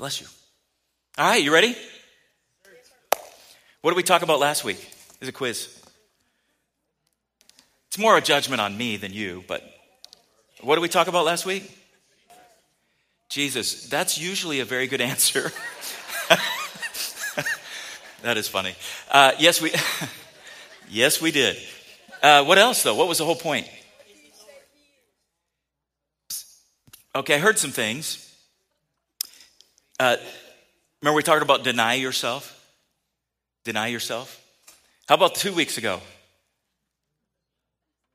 Bless 0.00 0.18
you. 0.18 0.26
All 1.18 1.28
right, 1.28 1.44
you 1.44 1.52
ready? 1.52 1.76
What 3.82 3.90
did 3.90 3.98
we 3.98 4.02
talk 4.02 4.22
about 4.22 4.40
last 4.40 4.64
week? 4.64 4.78
It's 5.20 5.28
a 5.28 5.32
quiz. 5.32 5.78
It's 7.88 7.98
more 7.98 8.16
a 8.16 8.22
judgment 8.22 8.62
on 8.62 8.78
me 8.78 8.96
than 8.96 9.12
you, 9.12 9.44
but 9.46 9.62
what 10.62 10.76
did 10.76 10.80
we 10.80 10.88
talk 10.88 11.06
about 11.08 11.26
last 11.26 11.44
week? 11.44 11.70
Jesus. 13.28 13.90
That's 13.90 14.16
usually 14.16 14.60
a 14.60 14.64
very 14.64 14.86
good 14.86 15.02
answer. 15.02 15.52
that 18.22 18.38
is 18.38 18.48
funny. 18.48 18.74
Uh, 19.10 19.32
yes, 19.38 19.60
we. 19.60 19.70
yes, 20.88 21.20
we 21.20 21.30
did. 21.30 21.58
Uh, 22.22 22.42
what 22.44 22.56
else, 22.56 22.82
though? 22.82 22.94
What 22.94 23.06
was 23.06 23.18
the 23.18 23.26
whole 23.26 23.36
point? 23.36 23.68
Okay, 27.14 27.34
I 27.34 27.38
heard 27.38 27.58
some 27.58 27.70
things. 27.70 28.29
Uh, 30.00 30.16
remember, 31.02 31.14
we 31.14 31.22
talked 31.22 31.42
about 31.42 31.62
deny 31.62 31.92
yourself? 31.92 32.58
Deny 33.64 33.88
yourself? 33.88 34.42
How 35.06 35.14
about 35.14 35.34
two 35.34 35.52
weeks 35.52 35.76
ago? 35.76 36.00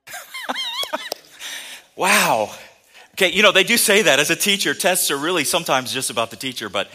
wow. 1.95 2.49
Okay, 3.11 3.31
you 3.31 3.43
know, 3.43 3.51
they 3.51 3.63
do 3.63 3.77
say 3.77 4.01
that 4.01 4.17
as 4.17 4.31
a 4.31 4.35
teacher. 4.35 4.73
Tests 4.73 5.11
are 5.11 5.17
really 5.17 5.43
sometimes 5.43 5.93
just 5.93 6.09
about 6.09 6.31
the 6.31 6.37
teacher, 6.37 6.69
but 6.69 6.89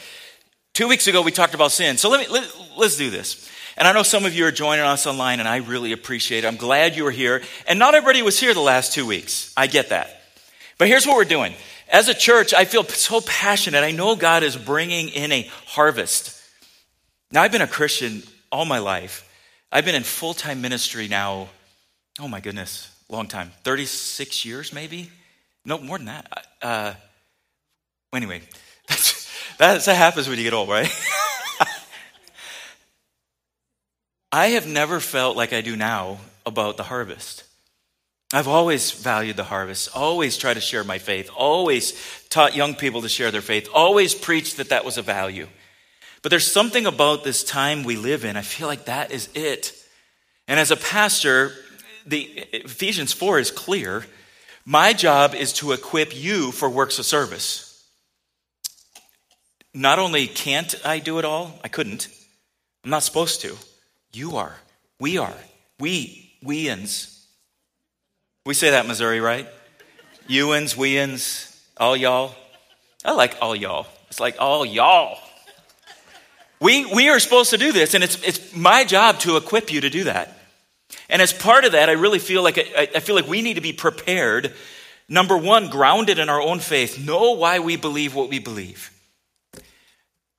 two 0.74 0.88
weeks 0.88 1.06
ago 1.06 1.22
we 1.22 1.30
talked 1.30 1.54
about 1.54 1.70
sin. 1.70 1.96
So 1.96 2.10
let 2.10 2.18
me, 2.18 2.26
let, 2.26 2.52
let's 2.76 2.96
do 2.96 3.10
this. 3.10 3.48
And 3.76 3.86
I 3.86 3.92
know 3.92 4.02
some 4.02 4.24
of 4.24 4.34
you 4.34 4.45
are 4.46 4.50
joining 4.50 4.84
us 4.84 5.06
online, 5.06 5.38
and 5.38 5.48
I 5.48 5.59
really 5.59 5.92
appreciate 5.92 6.42
it. 6.42 6.48
I'm 6.48 6.56
glad 6.56 6.96
you 6.96 7.04
were 7.04 7.12
here. 7.12 7.42
And 7.68 7.78
not 7.78 7.95
everybody 7.95 8.22
was 8.22 8.40
here 8.40 8.54
the 8.54 8.60
last 8.60 8.92
two 8.92 9.06
weeks. 9.06 9.54
I 9.56 9.68
get 9.68 9.90
that. 9.90 10.20
But 10.78 10.88
here's 10.88 11.06
what 11.06 11.16
we're 11.16 11.24
doing 11.26 11.54
as 11.90 12.08
a 12.08 12.14
church, 12.14 12.54
I 12.54 12.64
feel 12.64 12.84
so 12.84 13.20
passionate. 13.20 13.82
I 13.82 13.90
know 13.90 14.16
God 14.16 14.42
is 14.42 14.56
bringing 14.56 15.08
in 15.08 15.32
a 15.32 15.50
harvest. 15.66 16.40
Now, 17.32 17.42
I've 17.42 17.52
been 17.52 17.62
a 17.62 17.66
Christian 17.66 18.22
all 18.51 18.65
my 18.65 18.78
life. 18.78 19.28
I've 19.73 19.84
been 19.84 19.95
in 19.95 20.02
full 20.02 20.34
time 20.34 20.60
ministry 20.60 21.09
now, 21.09 21.48
oh 22.20 22.28
my 22.28 22.40
goodness, 22.40 22.90
long 23.09 23.26
time 23.28 23.52
36 23.65 24.45
years 24.45 24.73
maybe? 24.73 25.10
No, 25.65 25.78
more 25.78 25.98
than 25.98 26.06
that. 26.06 26.46
Uh, 26.62 26.95
anyway, 28.15 28.43
that's, 28.88 29.30
that's, 29.59 29.84
that 29.87 29.96
happens 29.96 30.28
when 30.28 30.38
you 30.38 30.45
get 30.45 30.54
old, 30.54 30.68
right? 30.68 30.88
I 34.32 34.48
have 34.48 34.66
never 34.66 35.00
felt 35.00 35.37
like 35.37 35.52
I 35.52 35.60
do 35.60 35.76
now 35.76 36.18
about 36.46 36.76
the 36.76 36.84
harvest. 36.84 37.45
I've 38.32 38.46
always 38.46 38.92
valued 38.92 39.36
the 39.36 39.45
harvest, 39.45 39.88
always 39.95 40.36
tried 40.36 40.54
to 40.54 40.60
share 40.60 40.84
my 40.84 40.98
faith, 40.98 41.28
always 41.36 41.95
taught 42.28 42.54
young 42.54 42.76
people 42.76 43.02
to 43.02 43.09
share 43.09 43.32
their 43.32 43.40
faith, 43.40 43.68
always 43.74 44.14
preached 44.14 44.59
that 44.59 44.68
that 44.68 44.84
was 44.84 44.98
a 44.98 45.02
value. 45.02 45.48
But 46.22 46.30
there's 46.30 46.50
something 46.50 46.87
about 46.87 47.24
this 47.24 47.42
time 47.42 47.82
we 47.82 47.96
live 47.96 48.24
in, 48.24 48.37
I 48.37 48.42
feel 48.42 48.68
like 48.68 48.84
that 48.84 49.10
is 49.10 49.28
it. 49.34 49.72
And 50.46 50.60
as 50.60 50.70
a 50.70 50.76
pastor, 50.76 51.52
the 52.06 52.22
Ephesians 52.52 53.12
4 53.12 53.40
is 53.40 53.50
clear. 53.50 54.06
My 54.65 54.92
job 54.92 55.34
is 55.34 55.52
to 55.54 55.72
equip 55.72 56.16
you 56.16 56.52
for 56.52 56.70
works 56.70 57.00
of 57.00 57.06
service. 57.06 57.66
Not 59.74 59.98
only 59.98 60.28
can't 60.28 60.74
I 60.84 61.00
do 61.00 61.18
it 61.18 61.24
all, 61.24 61.59
I 61.65 61.68
couldn't. 61.68 62.09
I'm 62.84 62.90
not 62.90 63.02
supposed 63.02 63.40
to. 63.40 63.56
You 64.12 64.37
are. 64.37 64.54
We 65.00 65.19
are. 65.19 65.34
We, 65.78 66.32
weans 66.42 67.19
we 68.50 68.54
say 68.54 68.70
that 68.70 68.84
Missouri, 68.84 69.20
right? 69.20 69.47
Youans, 70.28 70.76
weans, 70.76 71.56
all 71.76 71.97
y'all. 71.97 72.34
I 73.04 73.12
like 73.12 73.37
all 73.41 73.54
y'all. 73.54 73.87
It's 74.09 74.19
like 74.19 74.41
all 74.41 74.66
y'all. 74.66 75.19
We, 76.59 76.84
we 76.84 77.10
are 77.10 77.21
supposed 77.21 77.50
to 77.50 77.59
do 77.59 77.71
this, 77.71 77.94
and 77.94 78.03
it's, 78.03 78.21
it's 78.25 78.53
my 78.53 78.82
job 78.82 79.21
to 79.21 79.37
equip 79.37 79.72
you 79.72 79.82
to 79.82 79.88
do 79.88 80.03
that. 80.03 80.37
And 81.09 81.22
as 81.22 81.32
part 81.32 81.65
of 81.65 81.71
that, 81.72 81.88
I 81.88 81.93
really 81.93 82.19
feel 82.19 82.43
like 82.43 82.59
I, 82.59 82.88
I 82.93 82.99
feel 82.99 83.15
like 83.15 83.28
we 83.28 83.41
need 83.41 83.55
to 83.55 83.61
be 83.61 83.72
prepared. 83.72 84.53
Number 85.09 85.37
one, 85.37 85.71
grounded 85.71 86.19
in 86.19 86.28
our 86.28 86.43
own 86.43 86.59
faith, 86.59 86.99
know 86.99 87.34
why 87.34 87.61
we 87.61 87.77
believe 87.77 88.17
what 88.17 88.31
we 88.31 88.41
believe. 88.41 88.91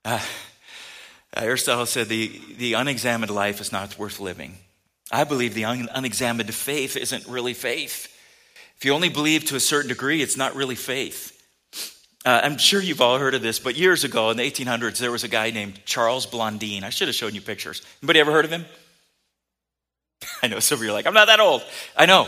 Uh, 0.04 0.20
Aristotle 1.34 1.86
said 1.86 2.10
the, 2.10 2.42
the 2.58 2.74
unexamined 2.74 3.32
life 3.32 3.62
is 3.62 3.72
not 3.72 3.98
worth 3.98 4.20
living. 4.20 4.58
I 5.12 5.24
believe 5.24 5.54
the 5.54 5.66
un- 5.66 5.90
unexamined 5.94 6.54
faith 6.54 6.96
isn't 6.96 7.28
really 7.28 7.54
faith. 7.54 8.08
If 8.78 8.86
you 8.86 8.94
only 8.94 9.10
believe 9.10 9.46
to 9.46 9.56
a 9.56 9.60
certain 9.60 9.90
degree, 9.90 10.22
it's 10.22 10.38
not 10.38 10.56
really 10.56 10.76
faith. 10.76 11.38
Uh, 12.24 12.40
I'm 12.44 12.58
sure 12.58 12.82
you've 12.82 13.02
all 13.02 13.18
heard 13.18 13.34
of 13.34 13.42
this, 13.42 13.60
but 13.60 13.76
years 13.76 14.04
ago 14.04 14.30
in 14.30 14.38
the 14.38 14.44
1800s, 14.44 15.00
there 15.00 15.12
was 15.12 15.24
a 15.24 15.28
guy 15.28 15.50
named 15.50 15.84
Charles 15.86 16.26
Blondin. 16.26 16.84
I 16.84 16.92
should 16.92 17.08
have 17.08 17.16
shown 17.16 17.34
you 17.34 17.42
pictures. 17.42 17.82
Anybody 18.02 18.20
ever 18.20 18.32
heard 18.32 18.46
of 18.46 18.52
him? 18.52 18.66
I 20.44 20.48
know 20.48 20.60
some 20.60 20.78
of 20.78 20.84
you 20.84 20.90
are 20.90 20.94
like, 20.94 21.08
I'm 21.08 21.14
not 21.14 21.28
that 21.28 21.40
old. 21.40 21.64
I 21.98 22.06
know. 22.06 22.28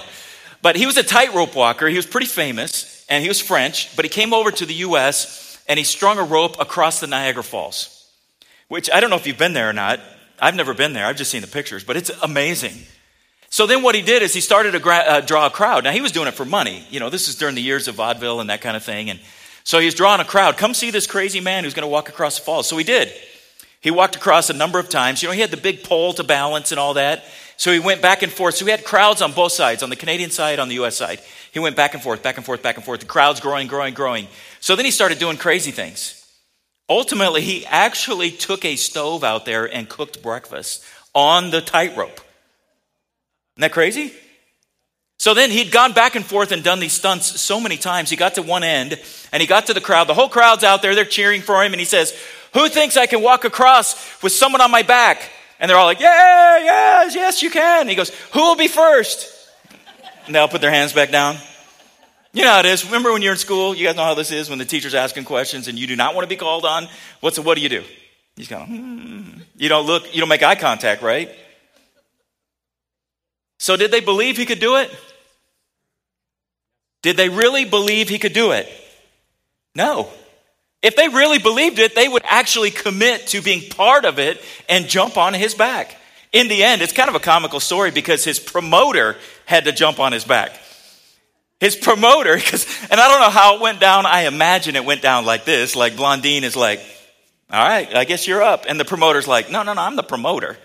But 0.62 0.76
he 0.76 0.86
was 0.86 0.98
a 0.98 1.04
tightrope 1.04 1.56
walker. 1.56 1.88
He 1.88 1.96
was 1.96 2.06
pretty 2.06 2.26
famous, 2.26 3.06
and 3.08 3.22
he 3.22 3.28
was 3.28 3.40
French, 3.40 3.96
but 3.96 4.06
he 4.06 4.10
came 4.10 4.34
over 4.34 4.50
to 4.50 4.66
the 4.66 4.74
U.S. 4.76 5.62
and 5.68 5.78
he 5.78 5.84
strung 5.84 6.18
a 6.18 6.24
rope 6.24 6.60
across 6.60 7.00
the 7.00 7.08
Niagara 7.08 7.44
Falls, 7.44 8.10
which 8.70 8.90
I 8.92 9.00
don't 9.00 9.10
know 9.10 9.16
if 9.16 9.28
you've 9.28 9.38
been 9.38 9.54
there 9.54 9.70
or 9.70 9.74
not. 9.74 10.00
I've 10.40 10.56
never 10.56 10.74
been 10.74 10.94
there, 10.94 11.06
I've 11.06 11.18
just 11.18 11.32
seen 11.32 11.42
the 11.42 11.48
pictures, 11.48 11.84
but 11.84 11.96
it's 11.96 12.10
amazing. 12.22 12.74
So 13.50 13.68
then 13.68 13.84
what 13.84 13.94
he 13.94 14.02
did 14.02 14.24
is 14.24 14.34
he 14.34 14.42
started 14.42 14.72
to 14.72 14.80
gra- 14.80 15.06
uh, 15.08 15.22
draw 15.22 15.46
a 15.46 15.50
crowd. 15.52 15.84
Now 15.84 15.92
he 15.92 16.02
was 16.02 16.12
doing 16.12 16.28
it 16.28 16.34
for 16.34 16.44
money. 16.44 16.88
You 16.90 17.00
know, 17.00 17.12
this 17.12 17.28
is 17.28 17.36
during 17.36 17.54
the 17.54 17.62
years 17.62 17.88
of 17.88 17.94
vaudeville 17.94 18.40
and 18.40 18.50
that 18.50 18.62
kind 18.62 18.76
of 18.76 18.84
thing. 18.84 19.12
And 19.12 19.20
so 19.64 19.80
he's 19.80 19.94
drawing 19.94 20.22
a 20.22 20.26
crowd. 20.26 20.58
Come 20.58 20.74
see 20.74 20.90
this 20.90 21.06
crazy 21.06 21.40
man 21.40 21.64
who's 21.64 21.76
going 21.76 21.84
to 21.84 21.88
walk 21.88 22.10
across 22.10 22.40
the 22.40 22.46
falls. 22.46 22.68
So 22.68 22.78
he 22.78 22.84
did. 22.84 23.14
He 23.80 23.92
walked 23.92 24.16
across 24.16 24.50
a 24.50 24.54
number 24.54 24.80
of 24.80 24.90
times. 24.90 25.22
You 25.22 25.30
know, 25.30 25.34
he 25.34 25.42
had 25.42 25.52
the 25.52 25.58
big 25.58 25.84
pole 25.84 26.14
to 26.14 26.24
balance 26.24 26.72
and 26.72 26.80
all 26.80 26.96
that. 26.96 27.26
So 27.58 27.72
he 27.72 27.80
went 27.80 28.02
back 28.02 28.24
and 28.24 28.32
forth. 28.32 28.56
So 28.56 28.66
he 28.66 28.72
had 28.72 28.84
crowds 28.84 29.22
on 29.22 29.34
both 29.34 29.52
sides, 29.52 29.84
on 29.84 29.92
the 29.92 29.96
Canadian 29.96 30.32
side, 30.32 30.58
on 30.58 30.68
the 30.68 30.76
US 30.84 30.98
side. 30.98 31.20
He 31.52 31.60
went 31.60 31.76
back 31.76 31.94
and 31.94 32.02
forth, 32.02 32.24
back 32.24 32.38
and 32.38 32.46
forth, 32.46 32.64
back 32.64 32.78
and 32.78 32.84
forth. 32.84 33.02
The 33.02 33.06
crowd's 33.06 33.40
growing, 33.40 33.68
growing, 33.68 33.94
growing. 33.94 34.28
So 34.62 34.76
then 34.76 34.86
he 34.86 34.92
started 34.92 35.20
doing 35.20 35.38
crazy 35.38 35.70
things. 35.70 36.23
Ultimately, 36.90 37.42
he 37.42 37.66
actually 37.66 38.32
took 38.32 38.66
a 38.66 38.76
stove 38.76 39.24
out 39.24 39.46
there 39.46 39.66
and 39.66 39.88
cooked 39.88 40.22
breakfast 40.22 40.84
on 41.14 41.50
the 41.50 41.62
tightrope. 41.62 42.20
Isn't 43.56 43.62
that 43.62 43.72
crazy? 43.72 44.14
So 45.20 45.34
then 45.34 45.52
he'd 45.52 45.72
gone 45.72 45.94
back 45.94 46.16
and 46.16 46.26
forth 46.26 46.52
and 46.52 46.64
done 46.64 46.80
these 46.80 46.92
stunts 46.92 47.40
so 47.40 47.60
many 47.62 47.78
times. 47.78 48.10
He 48.10 48.18
got 48.18 48.36
to 48.36 48.42
one 48.42 48.64
end 48.64 49.00
and 49.32 49.40
he 49.40 49.48
got 49.48 49.68
to 49.68 49.74
the 49.74 49.80
crowd. 49.80 50.08
The 50.08 50.14
whole 50.14 50.28
crowd's 50.28 50.66
out 50.66 50.82
there, 50.82 50.96
they're 50.96 51.06
cheering 51.06 51.42
for 51.42 51.64
him, 51.64 51.72
and 51.72 51.80
he 51.80 51.86
says, 51.86 52.14
Who 52.54 52.68
thinks 52.68 52.98
I 52.98 53.06
can 53.06 53.22
walk 53.22 53.46
across 53.46 54.22
with 54.22 54.34
someone 54.34 54.60
on 54.60 54.70
my 54.70 54.82
back? 54.82 55.32
And 55.60 55.70
they're 55.70 55.78
all 55.78 55.86
like, 55.86 56.02
Yeah, 56.02 56.58
yes, 56.58 57.16
yes, 57.16 57.42
you 57.42 57.50
can. 57.50 57.88
He 57.88 57.96
goes, 57.96 58.10
Who 58.34 58.42
will 58.42 58.58
be 58.58 58.68
first? 58.68 59.30
And 60.26 60.36
they'll 60.36 60.50
put 60.50 60.60
their 60.62 60.72
hands 60.72 60.92
back 60.92 61.10
down. 61.10 61.38
You 62.34 62.42
know 62.42 62.50
how 62.50 62.60
it 62.62 62.66
is. 62.66 62.84
Remember 62.86 63.14
when 63.14 63.22
you're 63.22 63.34
in 63.34 63.38
school? 63.38 63.76
You 63.76 63.86
guys 63.86 63.96
know 63.96 64.04
how 64.04 64.16
this 64.16 64.32
is 64.32 64.50
when 64.50 64.58
the 64.58 64.66
teacher's 64.66 64.96
asking 64.96 65.26
questions 65.26 65.68
and 65.68 65.78
you 65.78 65.86
do 65.86 65.96
not 65.96 66.16
want 66.16 66.26
to 66.26 66.30
be 66.30 66.36
called 66.36 66.66
on. 66.66 66.88
What's 67.20 67.38
what 67.38 67.56
do 67.56 67.62
you 67.62 67.70
do? 67.70 67.84
You 68.36 68.46
just 68.46 68.50
go, 68.50 68.60
hmm. 68.60 69.42
You 69.56 69.70
don't 69.70 69.86
look, 69.86 70.14
you 70.14 70.20
don't 70.20 70.30
make 70.30 70.42
eye 70.42 70.56
contact, 70.56 71.04
right? 71.04 71.30
So 73.60 73.78
did 73.78 73.92
they 73.92 74.00
believe 74.00 74.36
he 74.36 74.48
could 74.48 74.60
do 74.60 74.78
it? 74.78 74.90
Did 77.04 77.18
they 77.18 77.30
really 77.30 77.66
believe 77.66 78.10
he 78.10 78.18
could 78.18 78.34
do 78.34 78.52
it? 78.52 78.68
No. 79.76 80.10
If 80.82 80.96
they 80.96 81.10
really 81.10 81.38
believed 81.38 81.78
it, 81.78 81.94
they 81.94 82.08
would 82.08 82.24
actually 82.26 82.72
commit 82.72 83.28
to 83.28 83.42
being 83.44 83.70
part 83.70 84.06
of 84.06 84.18
it 84.18 84.42
and 84.68 84.88
jump 84.88 85.18
on 85.18 85.36
his 85.36 85.54
back. 85.54 85.96
In 86.32 86.48
the 86.48 86.64
end, 86.64 86.82
it's 86.82 86.94
kind 86.94 87.10
of 87.10 87.16
a 87.16 87.20
comical 87.20 87.60
story 87.60 87.92
because 87.92 88.24
his 88.24 88.40
promoter 88.40 89.18
had 89.46 89.66
to 89.66 89.72
jump 89.72 90.00
on 90.00 90.12
his 90.12 90.26
back 90.26 90.60
his 91.64 91.78
promoter, 91.78 92.36
because, 92.44 92.68
and 92.92 93.00
I 93.00 93.08
don't 93.08 93.22
know 93.22 93.30
how 93.30 93.56
it 93.56 93.62
went 93.62 93.80
down. 93.80 94.06
I 94.06 94.28
imagine 94.28 94.76
it 94.76 94.86
went 94.86 95.02
down 95.02 95.26
like 95.26 95.46
this. 95.46 95.76
Like 95.76 95.96
Blondin 95.96 96.44
is 96.44 96.56
like, 96.56 96.80
all 97.50 97.64
right, 97.64 97.94
I 97.96 98.04
guess 98.04 98.28
you're 98.28 98.42
up. 98.42 98.66
And 98.68 98.80
the 98.80 98.86
promoter's 98.86 99.28
like, 99.28 99.50
no, 99.50 99.64
no, 99.64 99.74
no, 99.74 99.82
I'm 99.82 99.96
the 99.96 100.04
promoter. 100.04 100.58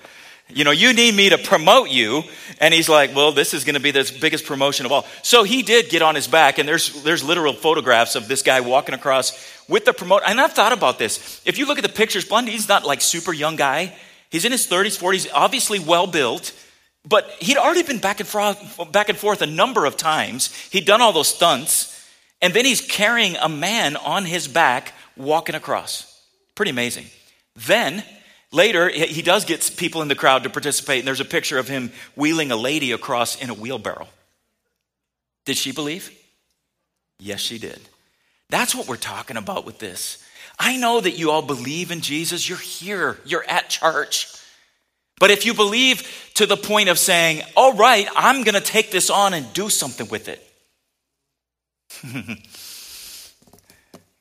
You 0.48 0.64
know, 0.64 0.70
you 0.70 0.94
need 0.94 1.14
me 1.14 1.28
to 1.28 1.38
promote 1.38 1.90
you. 1.90 2.22
And 2.60 2.72
he's 2.72 2.88
like, 2.88 3.14
well, 3.14 3.32
this 3.32 3.52
is 3.52 3.64
going 3.64 3.74
to 3.74 3.80
be 3.80 3.90
the 3.90 4.10
biggest 4.20 4.46
promotion 4.46 4.86
of 4.86 4.92
all. 4.92 5.06
So 5.22 5.44
he 5.44 5.62
did 5.62 5.90
get 5.90 6.00
on 6.00 6.14
his 6.14 6.26
back, 6.26 6.58
and 6.58 6.66
there's, 6.66 7.02
there's 7.02 7.22
literal 7.22 7.52
photographs 7.52 8.14
of 8.16 8.26
this 8.26 8.42
guy 8.42 8.60
walking 8.60 8.94
across 8.94 9.32
with 9.68 9.84
the 9.84 9.92
promoter. 9.92 10.24
And 10.26 10.40
I've 10.40 10.54
thought 10.54 10.72
about 10.72 10.98
this. 10.98 11.42
If 11.44 11.58
you 11.58 11.66
look 11.66 11.78
at 11.78 11.82
the 11.82 11.90
pictures, 11.90 12.24
Blondin's 12.24 12.68
not 12.68 12.84
like 12.84 13.02
super 13.02 13.32
young 13.32 13.56
guy. 13.56 13.94
He's 14.30 14.44
in 14.44 14.52
his 14.52 14.66
30s, 14.66 14.98
40s, 14.98 15.28
obviously 15.32 15.78
well 15.78 16.06
built. 16.06 16.52
But 17.04 17.30
he'd 17.40 17.56
already 17.56 17.82
been 17.82 17.98
back 17.98 18.20
and, 18.20 18.28
forth, 18.28 18.92
back 18.92 19.08
and 19.08 19.18
forth 19.18 19.42
a 19.42 19.46
number 19.46 19.84
of 19.86 19.96
times. 19.96 20.54
He'd 20.70 20.86
done 20.86 21.00
all 21.00 21.12
those 21.12 21.28
stunts. 21.28 21.94
And 22.40 22.54
then 22.54 22.64
he's 22.64 22.80
carrying 22.80 23.36
a 23.36 23.48
man 23.48 23.96
on 23.96 24.24
his 24.24 24.46
back 24.46 24.92
walking 25.16 25.54
across. 25.54 26.22
Pretty 26.54 26.70
amazing. 26.70 27.06
Then, 27.56 28.04
later, 28.52 28.88
he 28.88 29.22
does 29.22 29.44
get 29.44 29.72
people 29.76 30.02
in 30.02 30.08
the 30.08 30.14
crowd 30.14 30.44
to 30.44 30.50
participate, 30.50 31.00
and 31.00 31.08
there's 31.08 31.20
a 31.20 31.24
picture 31.24 31.58
of 31.58 31.68
him 31.68 31.90
wheeling 32.14 32.52
a 32.52 32.56
lady 32.56 32.92
across 32.92 33.40
in 33.40 33.50
a 33.50 33.54
wheelbarrow. 33.54 34.06
Did 35.44 35.56
she 35.56 35.72
believe? 35.72 36.12
Yes, 37.18 37.40
she 37.40 37.58
did. 37.58 37.80
That's 38.50 38.74
what 38.74 38.86
we're 38.86 38.96
talking 38.96 39.36
about 39.36 39.66
with 39.66 39.78
this. 39.78 40.24
I 40.58 40.76
know 40.76 41.00
that 41.00 41.18
you 41.18 41.30
all 41.30 41.42
believe 41.42 41.90
in 41.90 42.00
Jesus. 42.00 42.48
You're 42.48 42.58
here, 42.58 43.18
you're 43.24 43.48
at 43.48 43.68
church. 43.68 44.28
But 45.18 45.30
if 45.30 45.44
you 45.44 45.54
believe 45.54 46.30
to 46.34 46.46
the 46.46 46.56
point 46.56 46.88
of 46.88 46.98
saying, 46.98 47.42
all 47.56 47.74
right, 47.74 48.08
I'm 48.14 48.44
going 48.44 48.54
to 48.54 48.60
take 48.60 48.90
this 48.90 49.10
on 49.10 49.34
and 49.34 49.52
do 49.52 49.68
something 49.68 50.08
with 50.08 50.28
it. 50.28 50.44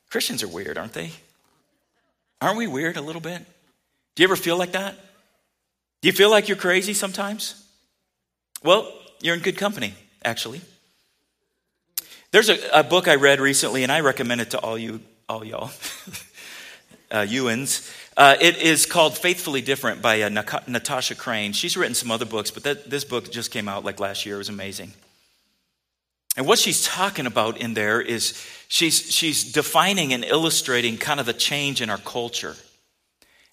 Christians 0.10 0.42
are 0.44 0.48
weird, 0.48 0.78
aren't 0.78 0.94
they? 0.94 1.12
Aren't 2.42 2.58
we 2.58 2.68
weird 2.68 2.98
a 2.98 3.02
little 3.02 3.22
bit? 3.22 3.46
Do 4.16 4.24
you 4.24 4.28
ever 4.28 4.36
feel 4.36 4.58
like 4.58 4.72
that? 4.72 4.96
Do 6.02 6.08
you 6.08 6.14
feel 6.14 6.30
like 6.30 6.48
you're 6.48 6.58
crazy 6.58 6.94
sometimes? 6.94 7.64
Well, 8.64 8.92
you're 9.22 9.36
in 9.36 9.42
good 9.42 9.58
company, 9.58 9.94
actually. 10.24 10.62
There's 12.32 12.50
a, 12.50 12.58
a 12.74 12.84
book 12.84 13.08
I 13.08 13.16
read 13.16 13.40
recently, 13.40 13.84
and 13.84 13.92
I 13.92 14.02
recommend 14.02 14.42
it 14.42 14.52
to 14.52 14.60
all 14.60 14.78
you, 14.78 15.02
all 15.30 15.44
y'all, 15.44 15.72
uh, 17.12 17.26
Ewans. 17.28 17.94
Uh, 18.16 18.36
it 18.42 18.58
is 18.58 18.86
called 18.86 19.18
Faithfully 19.18 19.62
Different 19.62 20.02
by 20.02 20.22
uh, 20.22 20.30
Natasha 20.68 21.16
Crain. 21.16 21.54
She's 21.54 21.78
written 21.78 21.94
some 21.94 22.12
other 22.12 22.26
books, 22.26 22.52
but 22.52 22.64
that, 22.64 22.90
this 22.90 23.04
book 23.04 23.32
just 23.32 23.52
came 23.52 23.68
out 23.68 23.86
like 23.86 24.00
last 24.00 24.26
year. 24.26 24.36
It 24.36 24.40
was 24.40 24.50
amazing. 24.50 24.92
And 26.36 26.46
what 26.46 26.60
she's 26.60 26.86
talking 26.86 27.26
about 27.26 27.58
in 27.58 27.74
there 27.74 28.00
is 28.00 28.46
she's, 28.68 29.12
she's 29.12 29.52
defining 29.52 30.14
and 30.14 30.24
illustrating 30.24 30.98
kind 30.98 31.20
of 31.20 31.26
the 31.26 31.34
change 31.34 31.82
in 31.82 31.90
our 31.90 31.98
culture. 31.98 32.56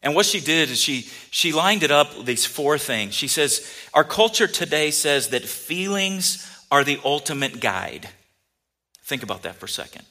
And 0.03 0.15
what 0.15 0.27
she 0.27 0.41
did 0.41 0.71
is 0.71 0.79
she, 0.79 1.09
she 1.31 1.53
lined 1.53 1.83
it 1.83 1.91
up, 1.91 2.15
with 2.15 2.27
these 2.27 2.45
four 2.45 2.77
things. 2.77 3.15
She 3.15 3.27
says, 3.27 3.67
Our 3.95 4.05
culture 4.05 4.47
today 4.47 4.91
says 4.91 5.29
that 5.29 5.45
feelings 5.45 6.47
are 6.71 6.85
the 6.85 7.01
ultimate 7.05 7.61
guide. 7.61 8.09
Think 9.05 9.23
about 9.23 9.43
that 9.45 9.57
for 9.57 9.65
a 9.65 9.69
second. 9.69 10.05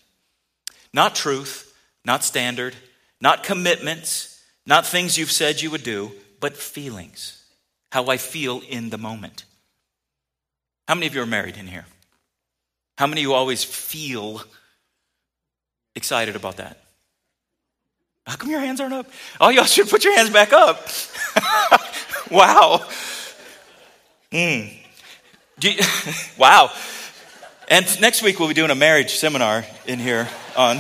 Not 0.94 1.14
truth, 1.14 1.76
not 2.04 2.24
standard, 2.24 2.76
not 3.24 3.42
commitments, 3.42 4.44
not 4.66 4.86
things 4.86 5.18
you've 5.18 5.32
said 5.32 5.62
you 5.62 5.72
would 5.72 5.84
do, 5.84 6.12
but 6.42 6.58
feelings. 6.58 7.42
How 7.90 8.08
I 8.08 8.18
feel 8.18 8.62
in 8.68 8.90
the 8.90 8.98
moment. 8.98 9.46
How 10.90 10.96
many 10.96 11.08
of 11.08 11.16
you 11.16 11.22
are 11.22 11.26
married 11.26 11.56
in 11.56 11.66
here? 11.66 11.86
How 12.98 13.08
many 13.08 13.22
of 13.22 13.24
you 13.24 13.34
always 13.34 13.64
feel 13.64 14.44
excited 15.96 16.36
about 16.36 16.58
that? 16.58 16.84
How 18.28 18.36
come 18.36 18.50
your 18.50 18.60
hands 18.60 18.82
aren't 18.82 18.94
up? 18.94 19.10
Oh, 19.40 19.50
y'all 19.50 19.64
should 19.64 19.88
put 19.88 20.04
your 20.04 20.16
hands 20.18 20.30
back 20.30 20.52
up. 20.52 20.86
wow. 22.30 22.86
Mm. 24.34 24.74
You, 25.62 25.72
wow. 26.38 26.72
And 27.70 28.02
next 28.02 28.22
week 28.22 28.38
we'll 28.40 28.50
be 28.50 28.54
doing 28.54 28.72
a 28.72 28.76
marriage 28.76 29.16
seminar 29.16 29.66
in 29.88 30.00
here 30.00 30.28
on. 30.58 30.80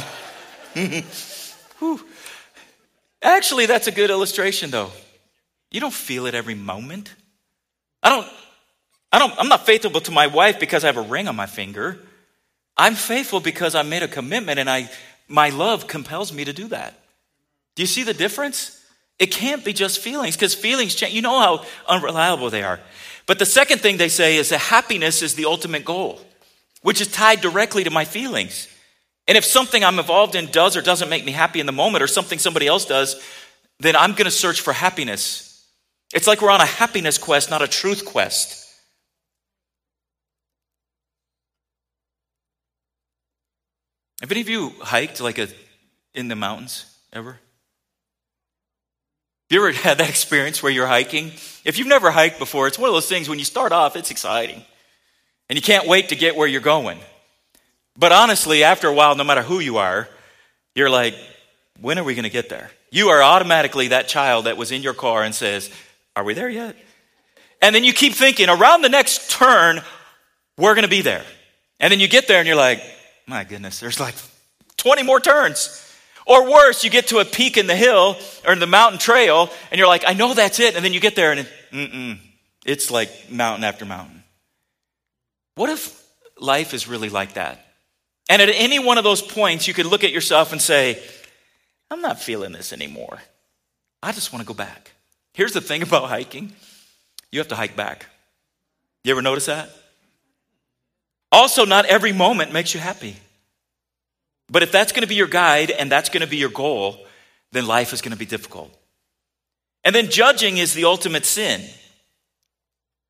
Actually, 3.24 3.66
that's 3.66 3.88
a 3.88 3.92
good 3.92 4.10
illustration, 4.10 4.70
though. 4.70 4.92
You 5.72 5.80
don't 5.80 5.94
feel 5.94 6.28
it 6.28 6.36
every 6.36 6.56
moment. 6.56 7.14
I 8.04 8.10
don't. 8.10 8.28
I 9.12 9.20
don't. 9.20 9.34
I'm 9.38 9.48
not 9.48 9.66
faithful 9.66 10.02
to 10.02 10.12
my 10.12 10.28
wife 10.28 10.60
because 10.60 10.84
I 10.84 10.88
have 10.88 10.98
a 10.98 11.02
ring 11.02 11.28
on 11.28 11.36
my 11.36 11.46
finger. 11.46 11.98
I'm 12.78 12.96
faithful 12.96 13.40
because 13.40 13.76
I 13.76 13.82
made 13.84 14.04
a 14.04 14.08
commitment, 14.08 14.60
and 14.60 14.70
I 14.70 14.90
my 15.28 15.50
love 15.50 15.88
compels 15.88 16.32
me 16.34 16.46
to 16.46 16.54
do 16.54 16.68
that. 16.68 17.00
Do 17.76 17.82
you 17.82 17.88
see 17.88 18.04
the 18.04 18.14
difference? 18.14 18.80
It 19.18 19.32
can't 19.32 19.64
be 19.64 19.74
just 19.74 20.00
feelings 20.00 20.36
because 20.36 20.54
feelings 20.54 20.96
change. 20.96 21.14
You 21.14 21.22
know 21.22 21.40
how 21.40 21.66
unreliable 21.88 22.50
they 22.50 22.64
are. 22.64 22.80
But 23.26 23.40
the 23.40 23.46
second 23.46 23.80
thing 23.80 23.98
they 23.98 24.10
say 24.10 24.36
is 24.36 24.50
that 24.50 24.60
happiness 24.60 25.22
is 25.22 25.36
the 25.36 25.46
ultimate 25.46 25.86
goal 25.86 26.20
which 26.84 27.02
is 27.02 27.08
tied 27.08 27.42
directly 27.42 27.84
to 27.86 27.90
my 27.90 28.06
feelings. 28.06 28.68
And 29.28 29.38
if 29.38 29.46
something 29.46 29.84
I'm 29.84 30.00
involved 30.00 30.36
in 30.36 30.48
does 30.48 30.76
or 30.76 30.82
doesn't 30.82 31.10
make 31.10 31.24
me 31.24 31.32
happy 31.32 31.60
in 31.60 31.66
the 31.66 31.72
moment, 31.72 32.04
or 32.04 32.08
something 32.08 32.40
somebody 32.40 32.68
else 32.68 32.86
does, 32.86 33.22
then 33.80 33.96
I'm 33.96 34.12
going 34.12 34.26
to 34.26 34.32
search 34.32 34.62
for 34.62 34.74
happiness. 34.74 35.66
It's 36.14 36.28
like 36.28 36.42
we're 36.42 36.52
on 36.52 36.62
a 36.62 36.66
happiness 36.66 37.18
quest, 37.18 37.50
not 37.50 37.62
a 37.62 37.68
truth 37.68 38.06
quest. 38.06 38.60
Have 44.22 44.32
any 44.32 44.42
of 44.42 44.50
you 44.50 44.74
hiked 44.80 45.20
like 45.20 45.38
a, 45.38 45.48
in 46.14 46.28
the 46.28 46.36
mountains 46.36 46.86
ever? 47.12 47.40
You 49.50 49.60
ever 49.60 49.72
had 49.78 49.98
that 49.98 50.10
experience 50.10 50.62
where 50.62 50.72
you're 50.72 50.88
hiking? 50.88 51.32
If 51.66 51.78
you've 51.78 51.88
never 51.88 52.12
hiked 52.12 52.40
before, 52.40 52.68
it's 52.68 52.80
one 52.80 52.90
of 52.90 52.94
those 52.94 53.10
things 53.10 53.28
when 53.28 53.40
you 53.40 53.46
start 53.46 53.72
off, 53.72 53.96
it's 53.96 54.12
exciting. 54.12 54.64
And 55.50 55.58
you 55.58 55.62
can't 55.62 55.88
wait 55.88 56.10
to 56.10 56.16
get 56.16 56.36
where 56.36 56.48
you're 56.48 56.62
going. 56.62 57.00
But 57.98 58.12
honestly, 58.12 58.64
after 58.64 58.88
a 58.88 58.94
while, 58.94 59.16
no 59.16 59.24
matter 59.24 59.44
who 59.44 59.60
you 59.60 59.78
are, 59.78 60.08
you're 60.76 60.90
like, 60.90 61.16
when 61.80 62.00
are 62.00 62.04
we 62.04 62.16
going 62.16 62.24
to 62.24 62.30
get 62.30 62.50
there? 62.50 62.72
You 62.92 63.10
are 63.10 63.22
automatically 63.22 63.90
that 63.90 64.08
child 64.08 64.46
that 64.46 64.58
was 64.58 64.72
in 64.72 64.82
your 64.82 64.94
car 64.94 65.24
and 65.24 65.34
says, 65.34 65.70
Are 66.16 66.24
we 66.24 66.34
there 66.34 66.50
yet? 66.50 66.76
And 67.62 67.74
then 67.74 67.84
you 67.84 67.94
keep 67.94 68.14
thinking, 68.14 68.50
around 68.50 68.82
the 68.82 68.90
next 68.90 69.32
turn, 69.32 69.82
we're 70.58 70.76
going 70.76 70.84
to 70.84 70.90
be 70.90 71.02
there. 71.02 71.24
And 71.80 71.92
then 71.92 72.00
you 72.00 72.08
get 72.08 72.28
there 72.28 72.40
and 72.40 72.48
you're 72.48 72.58
like, 72.58 72.82
My 73.28 73.44
goodness, 73.44 73.80
there's 73.80 74.00
like 74.00 74.16
20 74.78 75.04
more 75.04 75.20
turns. 75.20 75.80
Or 76.26 76.50
worse, 76.50 76.84
you 76.84 76.90
get 76.90 77.08
to 77.08 77.18
a 77.18 77.26
peak 77.26 77.58
in 77.58 77.68
the 77.68 77.76
hill 77.76 78.16
or 78.46 78.54
in 78.54 78.60
the 78.60 78.68
mountain 78.68 79.00
trail 79.00 79.50
and 79.72 79.78
you're 79.78 79.88
like, 79.88 80.04
I 80.08 80.14
know 80.14 80.34
that's 80.34 80.60
it. 80.60 80.76
And 80.76 80.86
then 80.86 80.94
you 80.94 81.02
get 81.02 81.16
there 81.16 81.32
and 81.32 81.42
it, 81.42 82.20
it's 82.66 82.90
like 82.90 83.30
mountain 83.30 83.66
after 83.66 83.84
mountain. 83.84 84.24
What 85.56 85.70
if 85.70 86.02
life 86.40 86.74
is 86.74 86.88
really 86.88 87.10
like 87.10 87.34
that? 87.34 87.73
And 88.30 88.42
at 88.42 88.50
any 88.50 88.80
one 88.80 88.98
of 88.98 89.04
those 89.04 89.22
points, 89.22 89.68
you 89.68 89.74
could 89.74 89.86
look 89.86 90.04
at 90.04 90.12
yourself 90.12 90.52
and 90.52 90.62
say, 90.62 91.02
I'm 91.92 92.02
not 92.02 92.22
feeling 92.22 92.52
this 92.52 92.74
anymore. 92.74 93.20
I 94.02 94.12
just 94.12 94.34
want 94.34 94.42
to 94.42 94.48
go 94.48 94.54
back. 94.54 94.92
Here's 95.34 95.54
the 95.54 95.62
thing 95.62 95.82
about 95.84 96.10
hiking 96.10 96.54
you 97.32 97.40
have 97.40 97.48
to 97.48 97.56
hike 97.56 97.76
back. 97.76 98.06
You 99.04 99.12
ever 99.12 99.22
notice 99.22 99.48
that? 99.48 99.70
Also, 101.32 101.66
not 101.66 101.86
every 101.86 102.14
moment 102.14 102.54
makes 102.54 102.76
you 102.76 102.80
happy. 102.80 103.18
But 104.50 104.62
if 104.62 104.72
that's 104.72 104.92
going 104.92 105.02
to 105.02 105.08
be 105.08 105.16
your 105.16 105.28
guide 105.28 105.72
and 105.72 105.92
that's 105.92 106.10
going 106.10 106.22
to 106.22 106.28
be 106.28 106.38
your 106.38 106.52
goal, 106.52 107.04
then 107.52 107.66
life 107.66 107.92
is 107.92 108.02
going 108.02 108.12
to 108.12 108.18
be 108.18 108.26
difficult. 108.26 108.72
And 109.84 109.96
then 109.96 110.12
judging 110.12 110.58
is 110.58 110.74
the 110.74 110.86
ultimate 110.86 111.26
sin. 111.26 111.62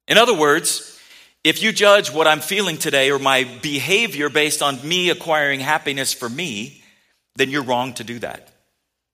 In 0.07 0.17
other 0.17 0.33
words, 0.33 0.92
if 1.43 1.61
you 1.61 1.71
judge 1.71 2.11
what 2.11 2.27
I'm 2.27 2.39
feeling 2.39 2.77
today 2.77 3.11
or 3.11 3.19
my 3.19 3.43
behavior 3.61 4.29
based 4.29 4.61
on 4.61 4.87
me 4.87 5.09
acquiring 5.09 5.59
happiness 5.59 6.13
for 6.13 6.29
me, 6.29 6.81
then 7.35 7.49
you're 7.49 7.63
wrong 7.63 7.93
to 7.95 8.03
do 8.03 8.19
that. 8.19 8.49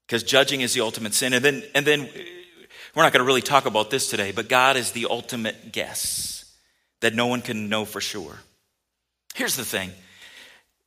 Because 0.05 0.23
judging 0.23 0.61
is 0.61 0.73
the 0.73 0.81
ultimate 0.81 1.13
sin. 1.13 1.33
And 1.33 1.43
then, 1.43 1.63
and 1.73 1.85
then 1.85 2.09
we're 2.95 3.03
not 3.03 3.13
going 3.13 3.21
to 3.21 3.27
really 3.27 3.41
talk 3.41 3.65
about 3.65 3.89
this 3.89 4.09
today, 4.09 4.31
but 4.31 4.49
God 4.49 4.77
is 4.77 4.91
the 4.91 5.07
ultimate 5.09 5.71
guess 5.71 6.45
that 7.01 7.15
no 7.15 7.27
one 7.27 7.41
can 7.41 7.69
know 7.69 7.85
for 7.85 8.01
sure. 8.01 8.35
Here's 9.35 9.55
the 9.55 9.65
thing 9.65 9.91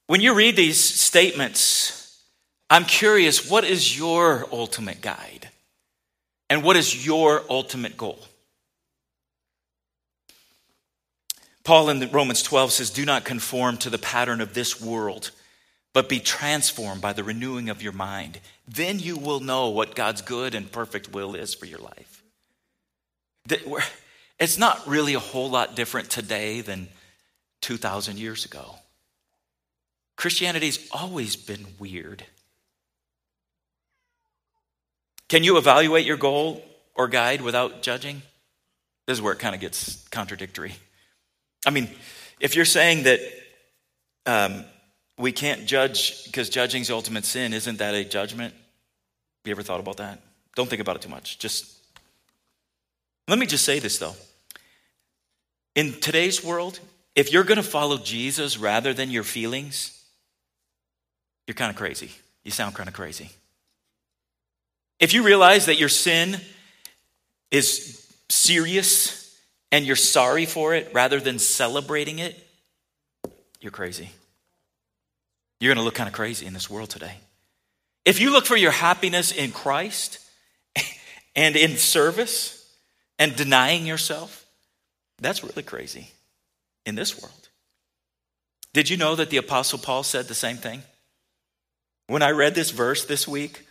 when 0.07 0.21
you 0.21 0.35
read 0.35 0.57
these 0.57 0.79
statements, 0.79 2.21
I'm 2.69 2.85
curious 2.85 3.51
what 3.51 3.65
is 3.65 3.97
your 3.97 4.47
ultimate 4.53 5.01
guide? 5.01 5.49
And 6.51 6.63
what 6.63 6.77
is 6.77 7.07
your 7.07 7.43
ultimate 7.49 7.97
goal? 7.97 8.19
Paul 11.65 11.91
in 11.91 12.11
Romans 12.11 12.43
12 12.43 12.73
says, 12.73 12.91
Do 12.91 13.05
not 13.05 13.25
conform 13.25 13.77
to 13.79 13.91
the 13.91 13.99
pattern 13.99 14.41
of 14.41 14.55
this 14.55 14.81
world, 14.81 15.31
but 15.93 16.09
be 16.09 16.19
transformed 16.19 17.01
by 17.01 17.13
the 17.13 17.25
renewing 17.25 17.69
of 17.69 17.83
your 17.83 17.93
mind. 17.93 18.41
Then 18.67 18.99
you 18.99 19.17
will 19.17 19.41
know 19.41 19.69
what 19.69 19.95
God's 19.95 20.23
good 20.23 20.55
and 20.55 20.71
perfect 20.71 21.13
will 21.13 21.35
is 21.35 21.55
for 21.55 21.67
your 21.67 21.79
life. 21.79 22.23
It's 24.39 24.59
not 24.59 24.87
really 24.89 25.15
a 25.15 25.21
whole 25.21 25.51
lot 25.51 25.77
different 25.77 26.11
today 26.11 26.63
than 26.63 26.89
2,000 27.61 28.19
years 28.19 28.45
ago. 28.45 28.77
Christianity's 30.17 30.89
always 30.91 31.37
been 31.37 31.65
weird. 31.79 32.25
Can 35.29 35.45
you 35.45 35.59
evaluate 35.59 36.07
your 36.07 36.17
goal 36.17 36.65
or 36.95 37.09
guide 37.09 37.41
without 37.41 37.83
judging? 37.83 38.23
This 39.07 39.19
is 39.19 39.23
where 39.23 39.33
it 39.33 39.39
kind 39.39 39.55
of 39.55 39.61
gets 39.61 40.07
contradictory. 40.09 40.75
I 41.67 41.71
mean, 41.71 41.89
if 42.41 42.57
you're 42.57 42.65
saying 42.65 43.05
that 43.05 43.21
um, 44.27 44.65
we 45.19 45.33
can't 45.33 45.67
judge 45.67 46.25
because 46.25 46.49
judging's 46.49 46.89
the 46.89 46.95
ultimate 46.95 47.25
sin, 47.25 47.53
isn't 47.53 47.79
that 47.79 47.95
a 47.95 48.05
judgment? 48.05 48.53
Have 48.53 49.47
you 49.47 49.53
ever 49.53 49.63
thought 49.63 49.81
about 49.81 49.99
that? 49.99 50.21
Don't 50.55 50.69
think 50.69 50.83
about 50.83 50.97
it 50.97 51.03
too 51.03 51.09
much. 51.09 51.39
Just 51.39 51.79
let 53.29 53.39
me 53.39 53.47
just 53.47 53.65
say 53.65 53.79
this 53.79 53.99
though. 53.99 54.15
In 55.75 55.93
today's 56.01 56.45
world, 56.45 56.81
if 57.15 57.33
you're 57.33 57.45
going 57.45 57.57
to 57.57 57.63
follow 57.63 57.99
Jesus 57.99 58.59
rather 58.59 58.93
than 58.93 59.11
your 59.11 59.23
feelings, 59.23 59.99
you're 61.47 61.55
kind 61.55 61.71
of 61.71 61.77
crazy. 61.77 62.11
You 62.45 62.51
sound 62.51 62.75
kind 62.75 62.89
of 62.89 62.95
crazy. 62.95 63.31
If 64.99 65.15
you 65.15 65.23
realize 65.23 65.67
that 65.67 65.79
your 65.79 65.89
sin 65.89 66.41
is 67.51 68.07
serious 68.29 69.22
and 69.73 69.87
you're 69.87 69.97
sorry 69.97 70.45
for 70.45 70.75
it 70.75 70.91
rather 70.93 71.19
than 71.19 71.39
celebrating 71.39 72.19
it, 72.19 72.39
you're 73.61 73.73
crazy. 73.73 74.11
You're 75.59 75.71
going 75.71 75.83
to 75.83 75.85
look 75.85 75.95
kind 75.95 76.09
of 76.09 76.15
crazy 76.15 76.47
in 76.47 76.53
this 76.53 76.69
world 76.69 76.91
today. 76.91 77.15
If 78.05 78.21
you 78.21 78.31
look 78.31 78.47
for 78.47 78.57
your 78.57 78.71
happiness 78.71 79.33
in 79.33 79.51
Christ 79.51 80.19
and 81.37 81.57
in 81.57 81.77
service 81.77 82.69
and 83.19 83.35
denying 83.35 83.87
yourself, 83.87 84.45
that's 85.21 85.43
really 85.43 85.63
crazy 85.63 86.11
in 86.85 86.95
this 86.95 87.21
world. 87.21 87.49
Did 88.75 88.91
you 88.91 88.97
know 88.97 89.15
that 89.15 89.31
the 89.31 89.37
Apostle 89.37 89.79
Paul 89.79 90.03
said 90.03 90.27
the 90.27 90.35
same 90.35 90.57
thing? 90.57 90.83
When 92.09 92.23
I 92.23 92.31
read 92.31 92.55
this 92.55 92.71
verse 92.71 93.05
this 93.05 93.29
week, 93.29 93.65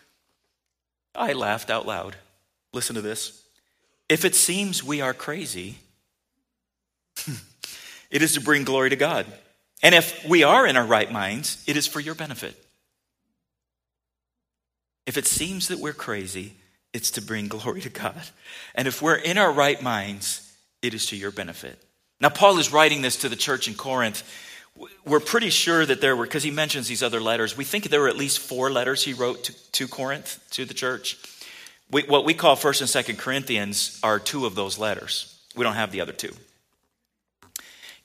I 1.13 1.33
laughed 1.33 1.69
out 1.69 1.85
loud. 1.85 2.15
Listen 2.73 2.95
to 2.95 3.01
this. 3.01 3.43
If 4.07 4.23
it 4.23 4.35
seems 4.35 4.83
we 4.83 5.01
are 5.01 5.13
crazy, 5.13 5.77
it 8.11 8.21
is 8.21 8.33
to 8.33 8.41
bring 8.41 8.63
glory 8.63 8.89
to 8.89 8.95
God. 8.95 9.25
And 9.83 9.95
if 9.95 10.23
we 10.25 10.43
are 10.43 10.67
in 10.67 10.77
our 10.77 10.85
right 10.85 11.11
minds, 11.11 11.63
it 11.67 11.75
is 11.75 11.87
for 11.87 11.99
your 11.99 12.15
benefit. 12.15 12.55
If 15.05 15.17
it 15.17 15.25
seems 15.25 15.69
that 15.69 15.79
we're 15.79 15.93
crazy, 15.93 16.53
it's 16.93 17.11
to 17.11 17.21
bring 17.21 17.47
glory 17.47 17.81
to 17.81 17.89
God. 17.89 18.21
And 18.75 18.87
if 18.87 19.01
we're 19.01 19.15
in 19.15 19.37
our 19.37 19.51
right 19.51 19.81
minds, 19.81 20.55
it 20.81 20.93
is 20.93 21.07
to 21.07 21.15
your 21.15 21.31
benefit. 21.31 21.81
Now, 22.19 22.29
Paul 22.29 22.59
is 22.59 22.71
writing 22.71 23.01
this 23.01 23.17
to 23.17 23.29
the 23.29 23.35
church 23.35 23.67
in 23.67 23.73
Corinth. 23.73 24.23
We're 25.05 25.19
pretty 25.19 25.49
sure 25.49 25.85
that 25.85 26.01
there 26.01 26.15
were, 26.15 26.25
because 26.25 26.43
he 26.43 26.51
mentions 26.51 26.87
these 26.87 27.03
other 27.03 27.19
letters, 27.19 27.57
we 27.57 27.63
think 27.63 27.89
there 27.89 28.01
were 28.01 28.07
at 28.07 28.15
least 28.15 28.39
four 28.39 28.69
letters 28.69 29.03
he 29.03 29.13
wrote 29.13 29.45
to, 29.45 29.71
to 29.71 29.87
Corinth, 29.87 30.39
to 30.51 30.65
the 30.65 30.73
church. 30.73 31.17
We, 31.89 32.03
what 32.03 32.23
we 32.23 32.33
call 32.33 32.55
1st 32.55 32.81
and 32.81 33.17
2nd 33.17 33.19
Corinthians 33.19 33.99
are 34.03 34.19
two 34.19 34.45
of 34.45 34.55
those 34.55 34.77
letters. 34.77 35.37
We 35.55 35.63
don't 35.63 35.75
have 35.75 35.91
the 35.91 36.01
other 36.01 36.13
two. 36.13 36.33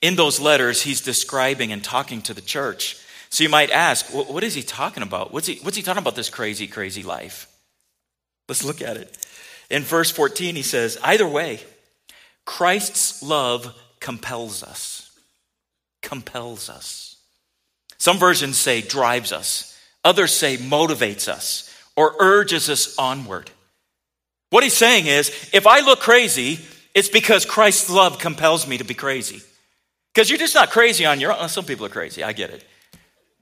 In 0.06 0.14
those 0.14 0.38
letters, 0.38 0.82
he's 0.82 1.00
describing 1.00 1.72
and 1.72 1.82
talking 1.82 2.22
to 2.22 2.32
the 2.32 2.40
church. 2.40 2.96
So 3.28 3.42
you 3.42 3.50
might 3.50 3.72
ask, 3.72 4.06
what 4.14 4.44
is 4.44 4.54
he 4.54 4.62
talking 4.62 5.02
about? 5.02 5.32
What's 5.32 5.48
he, 5.48 5.56
what's 5.62 5.76
he 5.76 5.82
talking 5.82 6.00
about 6.00 6.14
this 6.14 6.30
crazy, 6.30 6.68
crazy 6.68 7.02
life? 7.02 7.48
Let's 8.48 8.62
look 8.62 8.80
at 8.80 8.96
it. 8.96 9.18
In 9.68 9.82
verse 9.82 10.12
14, 10.12 10.54
he 10.54 10.62
says, 10.62 10.96
Either 11.02 11.26
way, 11.26 11.58
Christ's 12.44 13.20
love 13.20 13.74
compels 13.98 14.62
us. 14.62 15.10
Compels 16.02 16.70
us. 16.70 17.16
Some 17.98 18.20
versions 18.20 18.56
say 18.56 18.82
drives 18.82 19.32
us, 19.32 19.76
others 20.04 20.32
say 20.32 20.56
motivates 20.56 21.26
us 21.26 21.76
or 21.96 22.14
urges 22.20 22.70
us 22.70 22.96
onward. 22.96 23.50
What 24.50 24.62
he's 24.62 24.72
saying 24.76 25.08
is, 25.08 25.50
if 25.52 25.66
I 25.66 25.80
look 25.80 25.98
crazy, 25.98 26.60
it's 26.94 27.08
because 27.08 27.44
Christ's 27.44 27.90
love 27.90 28.20
compels 28.20 28.68
me 28.68 28.78
to 28.78 28.84
be 28.84 28.94
crazy. 28.94 29.42
Because 30.16 30.30
you're 30.30 30.38
just 30.38 30.54
not 30.54 30.70
crazy 30.70 31.04
on 31.04 31.20
your 31.20 31.38
own. 31.38 31.46
Some 31.50 31.66
people 31.66 31.84
are 31.84 31.90
crazy. 31.90 32.24
I 32.24 32.32
get 32.32 32.48
it. 32.48 32.64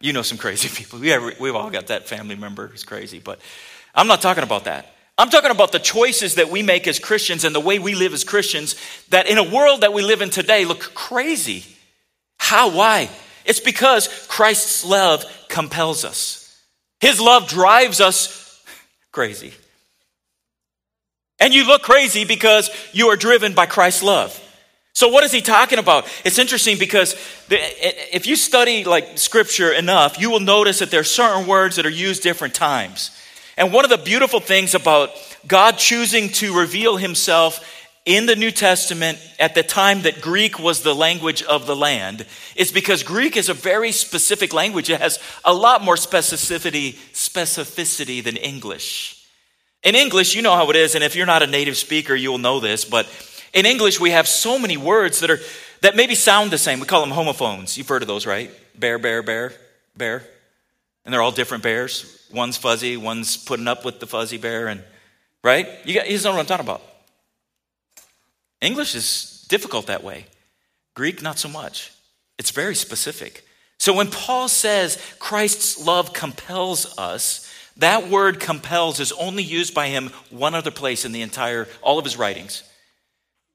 You 0.01 0.13
know 0.13 0.23
some 0.23 0.39
crazy 0.39 0.69
people. 0.75 0.99
We 0.99 1.11
have, 1.11 1.39
we've 1.39 1.55
all 1.55 1.71
got 1.71 1.87
that 1.87 2.09
family 2.09 2.35
member 2.35 2.67
who's 2.67 2.83
crazy, 2.83 3.21
but 3.21 3.39
I'm 3.95 4.09
not 4.09 4.21
talking 4.21 4.43
about 4.43 4.65
that. 4.65 4.93
I'm 5.17 5.31
talking 5.31 5.53
about 5.53 5.71
the 5.71 5.79
choices 5.79 6.35
that 6.35 6.51
we 6.51 6.63
make 6.63 6.89
as 6.89 6.99
Christians 6.99 7.45
and 7.45 7.55
the 7.55 7.61
way 7.61 7.79
we 7.79 7.95
live 7.95 8.13
as 8.13 8.25
Christians 8.25 8.75
that 9.11 9.29
in 9.29 9.39
a 9.39 9.45
world 9.45 9.83
that 9.83 9.93
we 9.93 10.03
live 10.03 10.21
in 10.21 10.31
today 10.31 10.65
look 10.65 10.93
crazy. 10.95 11.65
How? 12.39 12.71
Why? 12.77 13.09
It's 13.45 13.61
because 13.61 14.09
Christ's 14.27 14.85
love 14.85 15.25
compels 15.49 16.05
us. 16.05 16.61
His 16.99 17.21
love 17.21 17.47
drives 17.47 18.01
us 18.01 18.61
crazy. 19.13 19.55
And 21.39 21.55
you 21.55 21.69
look 21.69 21.83
crazy 21.83 22.25
because 22.25 22.69
you 22.93 23.11
are 23.11 23.17
driven 23.17 23.55
by 23.55 23.67
Christ's 23.67 24.03
love. 24.03 24.41
So 24.95 25.09
what 25.09 25.25
is 25.25 25.33
he 25.33 25.41
talking 25.41 25.81
about? 25.81 26.09
It's 26.25 26.39
interesting 26.39 26.79
because 26.79 27.17
if 27.51 28.29
you 28.29 28.37
study 28.37 28.85
like 28.85 29.19
scripture 29.19 29.73
enough, 29.73 30.21
you 30.21 30.31
will 30.31 30.41
notice 30.41 30.79
that 30.79 30.93
there 30.93 31.01
are 31.01 31.05
certain 31.05 31.49
words 31.49 31.77
that 31.77 31.87
are 31.87 31.91
used 31.91 32.23
different 32.23 32.55
times. 32.55 33.11
And 33.57 33.73
one 33.73 33.85
of 33.85 33.91
the 33.91 33.99
beautiful 33.99 34.39
things 34.39 34.75
about 34.75 35.11
God 35.49 35.79
choosing 35.79 36.29
to 36.31 36.57
reveal 36.57 36.97
himself 36.97 37.69
in 38.05 38.27
the 38.27 38.37
New 38.37 38.53
Testament 38.53 39.19
at 39.41 39.57
the 39.57 39.65
time 39.65 40.03
that 40.03 40.21
Greek 40.21 40.61
was 40.61 40.83
the 40.83 40.95
language 40.95 41.43
of 41.43 41.67
the 41.67 41.75
land 41.75 42.25
is 42.55 42.71
because 42.71 43.03
Greek 43.03 43.37
is 43.37 43.49
a 43.49 43.55
very 43.55 43.91
specific 43.91 44.53
language. 44.53 44.91
It 44.91 45.01
has 45.01 45.19
a 45.45 45.55
lot 45.55 45.83
more 45.83 45.97
specificity, 45.97 46.95
specificity 47.13 48.23
than 48.23 48.37
English. 48.37 49.27
In 49.83 49.97
English, 49.97 50.37
you 50.37 50.43
know 50.43 50.55
how 50.55 50.71
it 50.71 50.77
is, 50.77 50.95
and 50.95 51.03
if 51.03 51.17
you're 51.17 51.27
not 51.27 51.43
a 51.43 51.47
native 51.47 51.77
speaker, 51.77 52.15
you'll 52.15 52.39
know 52.39 52.61
this, 52.61 52.85
but 52.85 53.07
in 53.55 53.67
English, 53.67 54.01
we 54.01 54.11
have 54.11 54.29
so 54.29 54.59
many 54.59 54.77
words 54.77 55.21
that 55.21 55.31
are 55.31 55.39
that 55.81 55.97
maybe 55.97 56.15
sound 56.15 56.51
the 56.51 56.59
same. 56.59 56.81
We 56.81 56.87
call 56.87 57.01
them 57.01 57.11
homophones. 57.11 57.79
You've 57.79 57.89
heard 57.89 58.03
of 58.03 58.09
those, 58.09 58.27
right? 58.27 58.51
Bear, 58.79 58.99
bear, 58.99 59.23
bear, 59.23 59.53
bear. 59.97 60.25
And 61.05 61.13
they're 61.13 61.23
all 61.23 61.31
different 61.31 61.63
bears. 61.63 62.27
One's 62.33 62.57
fuzzy, 62.57 62.97
one's 62.97 63.37
putting 63.37 63.69
up 63.69 63.85
with 63.85 64.01
the 64.01 64.07
fuzzy 64.07 64.39
bear, 64.39 64.69
and 64.69 64.83
right? 65.43 65.69
You, 65.85 65.95
guys 65.95 66.25
know 66.25 66.33
what 66.33 66.41
I'm 66.41 66.47
talking 66.47 66.67
about. 66.67 66.83
English 68.61 68.95
is 68.95 69.47
difficult 69.49 69.87
that 69.87 70.03
way. 70.03 70.25
Greek, 70.95 71.23
not 71.23 71.39
so 71.39 71.49
much. 71.49 71.93
It's 72.39 72.51
very 72.51 72.75
specific. 72.75 73.45
So 73.79 73.93
when 73.93 74.11
Paul 74.11 74.49
says 74.49 74.99
Christ's 75.19 75.85
love 75.85 76.15
compels 76.15 76.97
us, 76.99 77.53
that 77.77 78.09
word 78.09 78.41
compels 78.41 79.01
is 79.01 79.13
only 79.13 79.43
used 79.43 79.75
by 79.75 79.89
him 79.89 80.11
one 80.31 80.55
other 80.55 80.71
place 80.71 81.05
in 81.05 81.13
the 81.13 81.23
entire, 81.23 81.69
all 81.83 81.99
of 81.99 82.05
his 82.05 82.17
writings. 82.17 82.63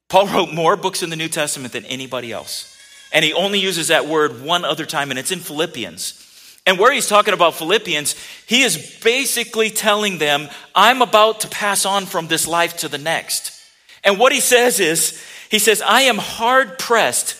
Paul 0.09 0.27
wrote 0.27 0.53
more 0.53 0.75
books 0.75 1.03
in 1.03 1.11
the 1.11 1.15
New 1.15 1.29
Testament 1.29 1.71
than 1.71 1.85
anybody 1.85 2.31
else. 2.31 2.75
And 3.13 3.23
he 3.23 3.33
only 3.33 3.59
uses 3.59 3.87
that 3.87 4.07
word 4.07 4.41
one 4.41 4.65
other 4.65 4.85
time, 4.85 5.11
and 5.11 5.19
it's 5.19 5.31
in 5.31 5.39
Philippians. 5.39 6.25
And 6.65 6.77
where 6.77 6.91
he's 6.91 7.07
talking 7.07 7.33
about 7.33 7.55
Philippians, 7.55 8.15
he 8.45 8.63
is 8.63 8.99
basically 9.03 9.69
telling 9.69 10.17
them, 10.17 10.49
I'm 10.75 11.01
about 11.01 11.41
to 11.41 11.47
pass 11.47 11.85
on 11.85 12.05
from 12.05 12.27
this 12.27 12.47
life 12.47 12.77
to 12.77 12.87
the 12.87 12.97
next. 12.97 13.55
And 14.03 14.19
what 14.19 14.31
he 14.31 14.39
says 14.39 14.79
is, 14.79 15.23
he 15.49 15.59
says, 15.59 15.81
I 15.81 16.01
am 16.01 16.17
hard 16.17 16.77
pressed, 16.77 17.35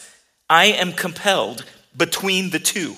I 0.49 0.65
am 0.65 0.93
compelled 0.93 1.65
between 1.95 2.49
the 2.49 2.59
two. 2.59 2.95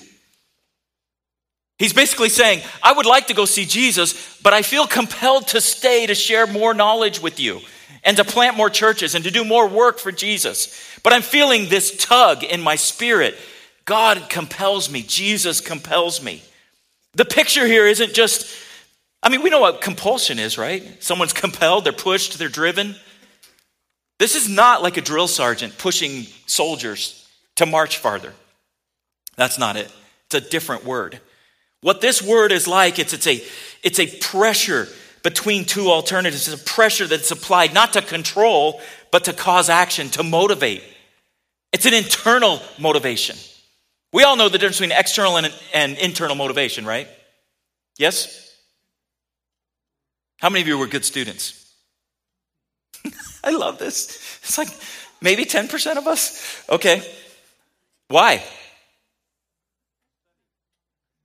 He's 1.77 1.93
basically 1.93 2.29
saying, 2.29 2.61
I 2.83 2.93
would 2.93 3.05
like 3.05 3.27
to 3.27 3.33
go 3.33 3.45
see 3.45 3.65
Jesus, 3.65 4.39
but 4.41 4.53
I 4.53 4.61
feel 4.61 4.85
compelled 4.85 5.47
to 5.49 5.59
stay 5.59 6.05
to 6.05 6.15
share 6.15 6.45
more 6.45 6.73
knowledge 6.73 7.21
with 7.21 7.39
you 7.39 7.61
and 8.03 8.17
to 8.17 8.23
plant 8.23 8.57
more 8.57 8.69
churches 8.69 9.15
and 9.15 9.23
to 9.23 9.31
do 9.31 9.43
more 9.43 9.67
work 9.67 9.99
for 9.99 10.11
Jesus. 10.11 10.99
But 11.03 11.13
I'm 11.13 11.21
feeling 11.21 11.69
this 11.69 11.95
tug 11.97 12.43
in 12.43 12.61
my 12.61 12.75
spirit. 12.75 13.37
God 13.85 14.29
compels 14.29 14.89
me, 14.89 15.03
Jesus 15.03 15.61
compels 15.61 16.23
me. 16.23 16.43
The 17.13 17.25
picture 17.25 17.67
here 17.67 17.85
isn't 17.87 18.13
just, 18.13 18.55
I 19.21 19.29
mean, 19.29 19.41
we 19.41 19.49
know 19.49 19.59
what 19.59 19.81
compulsion 19.81 20.39
is, 20.39 20.57
right? 20.57 21.03
Someone's 21.03 21.33
compelled, 21.33 21.85
they're 21.85 21.93
pushed, 21.93 22.37
they're 22.39 22.49
driven. 22.49 22.95
This 24.19 24.35
is 24.35 24.47
not 24.47 24.83
like 24.83 24.97
a 24.97 25.01
drill 25.01 25.27
sergeant 25.27 25.77
pushing 25.77 26.27
soldiers 26.45 27.27
to 27.55 27.65
march 27.65 27.97
farther. 27.97 28.33
That's 29.35 29.57
not 29.57 29.75
it. 29.75 29.91
It's 30.27 30.35
a 30.35 30.49
different 30.49 30.85
word. 30.85 31.19
What 31.81 32.01
this 32.01 32.21
word 32.21 32.51
is 32.51 32.67
like, 32.67 32.99
it's, 32.99 33.13
it's, 33.13 33.25
a, 33.25 33.43
it's 33.81 33.99
a 33.99 34.05
pressure 34.19 34.87
between 35.23 35.65
two 35.65 35.89
alternatives. 35.89 36.47
It's 36.47 36.61
a 36.61 36.65
pressure 36.65 37.07
that's 37.07 37.31
applied 37.31 37.73
not 37.73 37.93
to 37.93 38.01
control, 38.01 38.81
but 39.11 39.25
to 39.25 39.33
cause 39.33 39.69
action, 39.69 40.09
to 40.11 40.23
motivate. 40.23 40.83
It's 41.71 41.85
an 41.85 41.93
internal 41.93 42.61
motivation. 42.79 43.37
We 44.13 44.23
all 44.23 44.35
know 44.35 44.49
the 44.49 44.57
difference 44.57 44.79
between 44.79 44.97
external 44.97 45.37
and, 45.37 45.53
and 45.73 45.97
internal 45.97 46.35
motivation, 46.35 46.85
right? 46.85 47.07
Yes? 47.97 48.55
How 50.39 50.49
many 50.49 50.61
of 50.61 50.67
you 50.67 50.77
were 50.77 50.87
good 50.87 51.05
students? 51.05 51.73
I 53.43 53.51
love 53.51 53.77
this. 53.77 54.39
It's 54.43 54.57
like 54.57 54.69
maybe 55.21 55.45
10% 55.45 55.97
of 55.97 56.07
us. 56.07 56.63
Okay. 56.69 57.03
Why? 58.07 58.43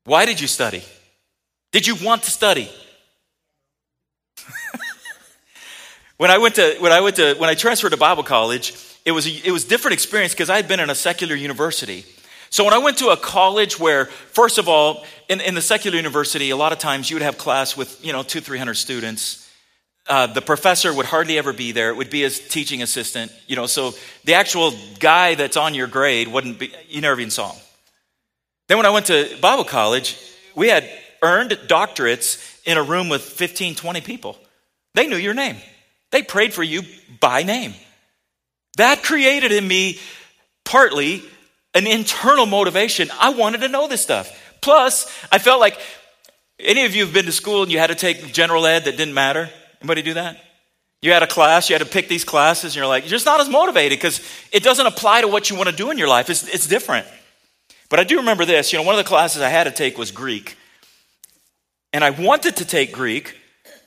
Why 0.04 0.24
did 0.26 0.40
you 0.40 0.46
study? 0.46 0.84
Did 1.72 1.86
you 1.86 1.96
want 1.96 2.22
to 2.24 2.30
study? 2.30 2.70
When 6.16 6.30
I 6.30 6.38
went 6.38 6.54
to 6.54 6.76
when 6.78 6.92
I 6.92 7.00
went 7.00 7.16
to 7.16 7.34
when 7.34 7.50
I 7.50 7.54
transferred 7.54 7.90
to 7.90 7.98
Bible 7.98 8.22
college, 8.22 8.74
it 9.04 9.12
was 9.12 9.26
a, 9.26 9.46
it 9.46 9.50
was 9.50 9.64
different 9.64 9.92
experience 9.92 10.32
because 10.32 10.48
I 10.48 10.56
had 10.56 10.66
been 10.66 10.80
in 10.80 10.88
a 10.88 10.94
secular 10.94 11.34
university. 11.34 12.06
So 12.48 12.64
when 12.64 12.72
I 12.72 12.78
went 12.78 12.98
to 12.98 13.08
a 13.08 13.16
college 13.16 13.78
where, 13.78 14.06
first 14.06 14.56
of 14.56 14.68
all, 14.68 15.04
in, 15.28 15.40
in 15.40 15.54
the 15.54 15.60
secular 15.60 15.96
university, 15.96 16.50
a 16.50 16.56
lot 16.56 16.72
of 16.72 16.78
times 16.78 17.10
you 17.10 17.16
would 17.16 17.22
have 17.22 17.36
class 17.36 17.76
with 17.76 18.02
you 18.04 18.12
know 18.12 18.22
two 18.22 18.40
three 18.40 18.58
hundred 18.58 18.74
students. 18.74 19.42
Uh, 20.08 20.26
the 20.28 20.40
professor 20.40 20.94
would 20.94 21.04
hardly 21.04 21.36
ever 21.36 21.52
be 21.52 21.72
there. 21.72 21.90
It 21.90 21.96
would 21.96 22.10
be 22.10 22.22
his 22.22 22.38
teaching 22.48 22.80
assistant, 22.80 23.30
you 23.46 23.56
know. 23.56 23.66
So 23.66 23.92
the 24.24 24.34
actual 24.34 24.72
guy 25.00 25.34
that's 25.34 25.56
on 25.56 25.74
your 25.74 25.88
grade 25.88 26.28
wouldn't 26.28 26.58
be. 26.58 26.72
You 26.88 27.02
never 27.02 27.20
even 27.20 27.30
saw 27.30 27.52
him. 27.52 27.60
Then 28.68 28.78
when 28.78 28.86
I 28.86 28.90
went 28.90 29.06
to 29.06 29.36
Bible 29.42 29.64
college, 29.64 30.16
we 30.54 30.68
had 30.68 30.88
earned 31.22 31.50
doctorates 31.66 32.60
in 32.64 32.78
a 32.78 32.82
room 32.82 33.08
with 33.08 33.22
15, 33.22 33.74
20 33.74 34.00
people. 34.00 34.38
They 34.94 35.06
knew 35.06 35.16
your 35.16 35.34
name. 35.34 35.56
They 36.12 36.22
prayed 36.22 36.52
for 36.52 36.62
you 36.62 36.82
by 37.20 37.42
name. 37.42 37.74
That 38.76 39.02
created 39.02 39.52
in 39.52 39.66
me 39.66 39.98
partly 40.64 41.22
an 41.74 41.86
internal 41.86 42.46
motivation. 42.46 43.10
I 43.20 43.30
wanted 43.30 43.60
to 43.62 43.68
know 43.68 43.88
this 43.88 44.02
stuff. 44.02 44.30
Plus, 44.60 45.06
I 45.30 45.38
felt 45.38 45.60
like 45.60 45.78
Any 46.58 46.84
of 46.84 46.94
you 46.94 47.04
have 47.04 47.12
been 47.12 47.26
to 47.26 47.32
school 47.32 47.62
and 47.62 47.70
you 47.70 47.78
had 47.78 47.88
to 47.88 47.94
take 47.94 48.32
general 48.32 48.66
ed 48.66 48.84
that 48.84 48.96
didn't 48.96 49.14
matter? 49.14 49.50
Anybody 49.80 50.02
do 50.02 50.14
that? 50.14 50.42
You 51.02 51.12
had 51.12 51.22
a 51.22 51.26
class, 51.26 51.68
you 51.68 51.74
had 51.74 51.84
to 51.84 51.90
pick 51.90 52.08
these 52.08 52.24
classes, 52.24 52.72
and 52.72 52.76
you're 52.76 52.86
like, 52.86 53.04
you're 53.04 53.10
just 53.10 53.26
not 53.26 53.40
as 53.40 53.48
motivated 53.48 53.98
because 53.98 54.20
it 54.50 54.62
doesn't 54.62 54.86
apply 54.86 55.20
to 55.20 55.28
what 55.28 55.50
you 55.50 55.56
want 55.56 55.68
to 55.68 55.76
do 55.76 55.90
in 55.90 55.98
your 55.98 56.08
life. 56.08 56.30
It's, 56.30 56.48
it's 56.48 56.66
different. 56.66 57.06
But 57.90 58.00
I 58.00 58.04
do 58.04 58.16
remember 58.16 58.44
this. 58.44 58.72
You 58.72 58.78
know, 58.78 58.84
one 58.84 58.94
of 58.94 59.04
the 59.04 59.08
classes 59.08 59.42
I 59.42 59.50
had 59.50 59.64
to 59.64 59.70
take 59.70 59.98
was 59.98 60.10
Greek. 60.10 60.56
And 61.92 62.02
I 62.02 62.10
wanted 62.10 62.56
to 62.56 62.64
take 62.64 62.92
Greek, 62.92 63.36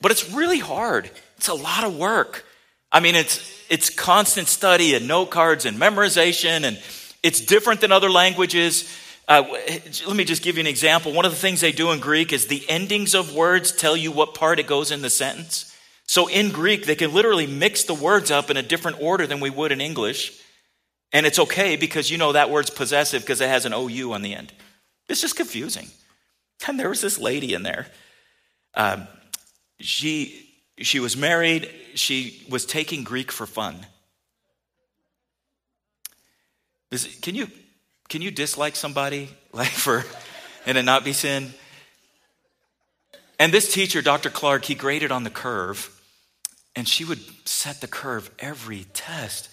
but 0.00 0.12
it's 0.12 0.32
really 0.32 0.60
hard. 0.60 1.10
It's 1.40 1.48
a 1.48 1.54
lot 1.54 1.84
of 1.84 1.96
work. 1.96 2.44
I 2.92 3.00
mean, 3.00 3.14
it's, 3.14 3.40
it's 3.70 3.88
constant 3.88 4.46
study 4.46 4.94
and 4.94 5.08
note 5.08 5.30
cards 5.30 5.64
and 5.64 5.78
memorization, 5.78 6.64
and 6.64 6.78
it's 7.22 7.40
different 7.40 7.80
than 7.80 7.92
other 7.92 8.10
languages. 8.10 8.94
Uh, 9.26 9.44
let 10.06 10.16
me 10.16 10.24
just 10.24 10.42
give 10.42 10.58
you 10.58 10.60
an 10.60 10.66
example. 10.66 11.14
One 11.14 11.24
of 11.24 11.32
the 11.32 11.38
things 11.38 11.62
they 11.62 11.72
do 11.72 11.92
in 11.92 11.98
Greek 11.98 12.34
is 12.34 12.48
the 12.48 12.62
endings 12.68 13.14
of 13.14 13.34
words 13.34 13.72
tell 13.72 13.96
you 13.96 14.12
what 14.12 14.34
part 14.34 14.58
it 14.58 14.66
goes 14.66 14.90
in 14.90 15.00
the 15.00 15.08
sentence. 15.08 15.74
So 16.04 16.26
in 16.26 16.50
Greek, 16.50 16.84
they 16.84 16.94
can 16.94 17.14
literally 17.14 17.46
mix 17.46 17.84
the 17.84 17.94
words 17.94 18.30
up 18.30 18.50
in 18.50 18.58
a 18.58 18.62
different 18.62 19.00
order 19.00 19.26
than 19.26 19.40
we 19.40 19.48
would 19.48 19.72
in 19.72 19.80
English. 19.80 20.38
And 21.10 21.24
it's 21.24 21.38
okay 21.38 21.76
because 21.76 22.10
you 22.10 22.18
know 22.18 22.32
that 22.32 22.50
word's 22.50 22.68
possessive 22.68 23.22
because 23.22 23.40
it 23.40 23.48
has 23.48 23.64
an 23.64 23.72
OU 23.72 24.12
on 24.12 24.20
the 24.20 24.34
end. 24.34 24.52
It's 25.08 25.22
just 25.22 25.36
confusing. 25.36 25.88
And 26.68 26.78
there 26.78 26.90
was 26.90 27.00
this 27.00 27.18
lady 27.18 27.54
in 27.54 27.62
there. 27.62 27.86
Um, 28.74 29.08
she, 29.80 30.48
she 30.80 31.00
was 31.00 31.16
married, 31.16 31.70
she 31.94 32.44
was 32.48 32.64
taking 32.64 33.04
Greek 33.04 33.30
for 33.30 33.46
fun. 33.46 33.86
Can, 37.22 37.34
you, 37.34 37.48
can 38.08 38.22
you 38.22 38.30
dislike 38.30 38.76
somebody 38.76 39.30
like 39.52 39.68
for 39.68 40.04
and 40.66 40.76
it 40.76 40.84
not 40.84 41.04
be 41.04 41.12
sin? 41.12 41.52
And 43.38 43.52
this 43.52 43.72
teacher, 43.72 44.02
Dr. 44.02 44.28
Clark, 44.28 44.64
he 44.64 44.74
graded 44.74 45.10
on 45.10 45.24
the 45.24 45.30
curve. 45.30 45.96
And 46.76 46.86
she 46.86 47.04
would 47.04 47.20
set 47.48 47.80
the 47.80 47.88
curve 47.88 48.30
every 48.38 48.84
test. 48.92 49.48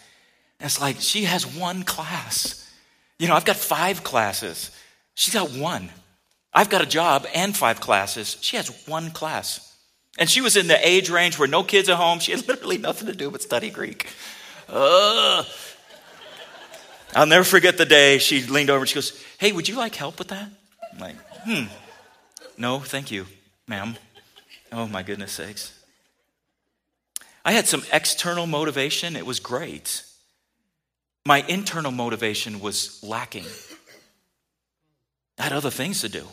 And 0.59 0.67
it's 0.67 0.79
like 0.79 0.97
she 0.99 1.23
has 1.23 1.45
one 1.45 1.83
class. 1.83 2.69
You 3.17 3.27
know, 3.27 3.33
I've 3.33 3.45
got 3.45 3.55
five 3.55 4.03
classes. 4.03 4.71
She's 5.15 5.33
got 5.33 5.51
one. 5.51 5.89
I've 6.53 6.69
got 6.69 6.81
a 6.81 6.85
job 6.85 7.25
and 7.33 7.55
five 7.55 7.79
classes. 7.79 8.37
She 8.41 8.57
has 8.57 8.87
one 8.87 9.09
class. 9.11 9.76
And 10.17 10.29
she 10.29 10.41
was 10.41 10.57
in 10.57 10.67
the 10.67 10.87
age 10.87 11.09
range 11.09 11.37
where 11.37 11.47
no 11.47 11.63
kids 11.63 11.89
at 11.89 11.97
home. 11.97 12.19
She 12.19 12.31
had 12.31 12.47
literally 12.47 12.77
nothing 12.77 13.07
to 13.07 13.15
do 13.15 13.29
but 13.29 13.41
study 13.41 13.69
Greek. 13.69 14.07
Ugh. 14.69 15.45
I'll 17.15 17.25
never 17.25 17.43
forget 17.43 17.77
the 17.77 17.85
day 17.85 18.17
she 18.17 18.43
leaned 18.43 18.69
over 18.69 18.79
and 18.79 18.89
she 18.89 18.95
goes, 18.95 19.23
Hey, 19.37 19.51
would 19.51 19.67
you 19.67 19.75
like 19.75 19.95
help 19.95 20.19
with 20.19 20.27
that? 20.29 20.49
I'm 20.93 20.99
like, 20.99 21.15
hmm. 21.43 21.65
No, 22.57 22.79
thank 22.79 23.11
you, 23.11 23.25
ma'am. 23.67 23.95
Oh, 24.71 24.87
my 24.87 25.03
goodness 25.03 25.31
sakes. 25.31 25.73
I 27.45 27.51
had 27.51 27.67
some 27.67 27.83
external 27.93 28.45
motivation, 28.45 29.15
it 29.15 29.25
was 29.25 29.39
great. 29.39 30.03
My 31.25 31.45
internal 31.47 31.91
motivation 31.91 32.59
was 32.59 33.01
lacking. 33.03 33.45
I 35.39 35.43
had 35.43 35.53
other 35.53 35.69
things 35.69 36.01
to 36.01 36.09
do. 36.09 36.25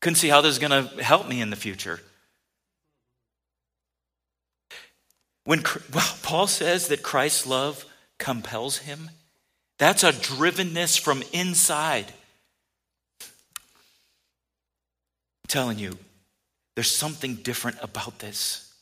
Couldn't 0.00 0.16
see 0.16 0.28
how 0.28 0.40
this 0.40 0.52
is 0.52 0.58
going 0.58 0.70
to 0.70 1.02
help 1.02 1.28
me 1.28 1.40
in 1.40 1.50
the 1.50 1.56
future. 1.56 2.00
When 5.50 5.64
well, 5.92 6.14
Paul 6.22 6.46
says 6.46 6.86
that 6.86 7.02
Christ's 7.02 7.44
love 7.44 7.84
compels 8.20 8.78
him, 8.78 9.10
that's 9.80 10.04
a 10.04 10.12
drivenness 10.12 10.96
from 10.96 11.24
inside. 11.32 12.04
I'm 13.20 13.28
telling 15.48 15.80
you, 15.80 15.98
there's 16.76 16.92
something 16.92 17.34
different 17.34 17.78
about 17.82 18.20
this. 18.20 18.72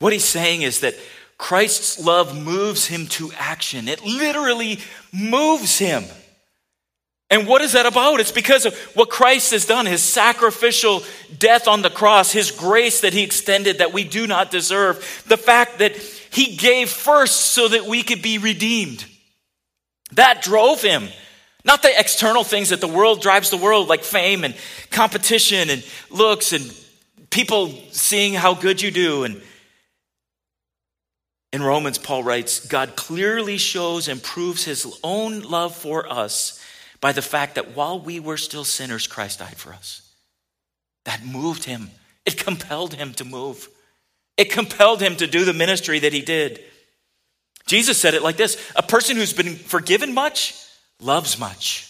What 0.00 0.12
he's 0.12 0.24
saying 0.24 0.62
is 0.62 0.80
that 0.80 0.96
Christ's 1.38 2.04
love 2.04 2.36
moves 2.36 2.88
him 2.88 3.06
to 3.06 3.30
action. 3.38 3.86
It 3.86 4.04
literally 4.04 4.80
moves 5.12 5.78
him. 5.78 6.02
And 7.30 7.46
what 7.46 7.62
is 7.62 7.72
that 7.72 7.86
about? 7.86 8.18
It's 8.18 8.32
because 8.32 8.66
of 8.66 8.76
what 8.96 9.10
Christ 9.10 9.52
has 9.52 9.64
done, 9.64 9.86
his 9.86 10.02
sacrificial 10.02 11.04
death 11.38 11.66
on 11.68 11.82
the 11.82 11.90
cross, 11.90 12.32
his 12.32 12.50
grace 12.50 13.00
that 13.00 13.12
he 13.12 13.22
extended 13.22 13.78
that 13.78 13.92
we 13.92 14.02
do 14.02 14.26
not 14.26 14.50
deserve, 14.50 15.24
the 15.26 15.36
fact 15.36 15.78
that 15.78 15.96
he 16.36 16.54
gave 16.54 16.90
first 16.90 17.40
so 17.54 17.66
that 17.66 17.86
we 17.86 18.02
could 18.02 18.20
be 18.20 18.36
redeemed. 18.36 19.06
That 20.12 20.42
drove 20.42 20.82
him. 20.82 21.08
Not 21.64 21.80
the 21.80 21.98
external 21.98 22.44
things 22.44 22.68
that 22.68 22.82
the 22.82 22.86
world 22.86 23.22
drives 23.22 23.48
the 23.48 23.56
world, 23.56 23.88
like 23.88 24.04
fame 24.04 24.44
and 24.44 24.54
competition 24.90 25.70
and 25.70 25.82
looks 26.10 26.52
and 26.52 26.70
people 27.30 27.70
seeing 27.90 28.34
how 28.34 28.52
good 28.52 28.82
you 28.82 28.90
do 28.90 29.24
and 29.24 29.40
in 31.54 31.62
Romans, 31.62 31.96
Paul 31.96 32.22
writes 32.22 32.66
God 32.66 32.96
clearly 32.96 33.56
shows 33.56 34.06
and 34.06 34.22
proves 34.22 34.62
his 34.62 34.86
own 35.02 35.40
love 35.40 35.74
for 35.74 36.06
us 36.06 36.62
by 37.00 37.12
the 37.12 37.22
fact 37.22 37.54
that 37.54 37.74
while 37.74 37.98
we 37.98 38.20
were 38.20 38.36
still 38.36 38.64
sinners, 38.64 39.06
Christ 39.06 39.38
died 39.38 39.56
for 39.56 39.72
us. 39.72 40.02
That 41.06 41.24
moved 41.24 41.64
him, 41.64 41.92
it 42.26 42.36
compelled 42.44 42.92
him 42.92 43.14
to 43.14 43.24
move, 43.24 43.70
it 44.36 44.50
compelled 44.50 45.00
him 45.00 45.16
to 45.16 45.26
do 45.26 45.44
the 45.44 45.52
ministry 45.52 45.98
that 46.00 46.12
he 46.12 46.22
did. 46.22 46.62
Jesus 47.66 47.98
said 47.98 48.14
it 48.14 48.22
like 48.22 48.36
this 48.36 48.56
A 48.76 48.82
person 48.82 49.16
who's 49.16 49.32
been 49.32 49.56
forgiven 49.56 50.14
much 50.14 50.54
loves 51.00 51.38
much. 51.38 51.82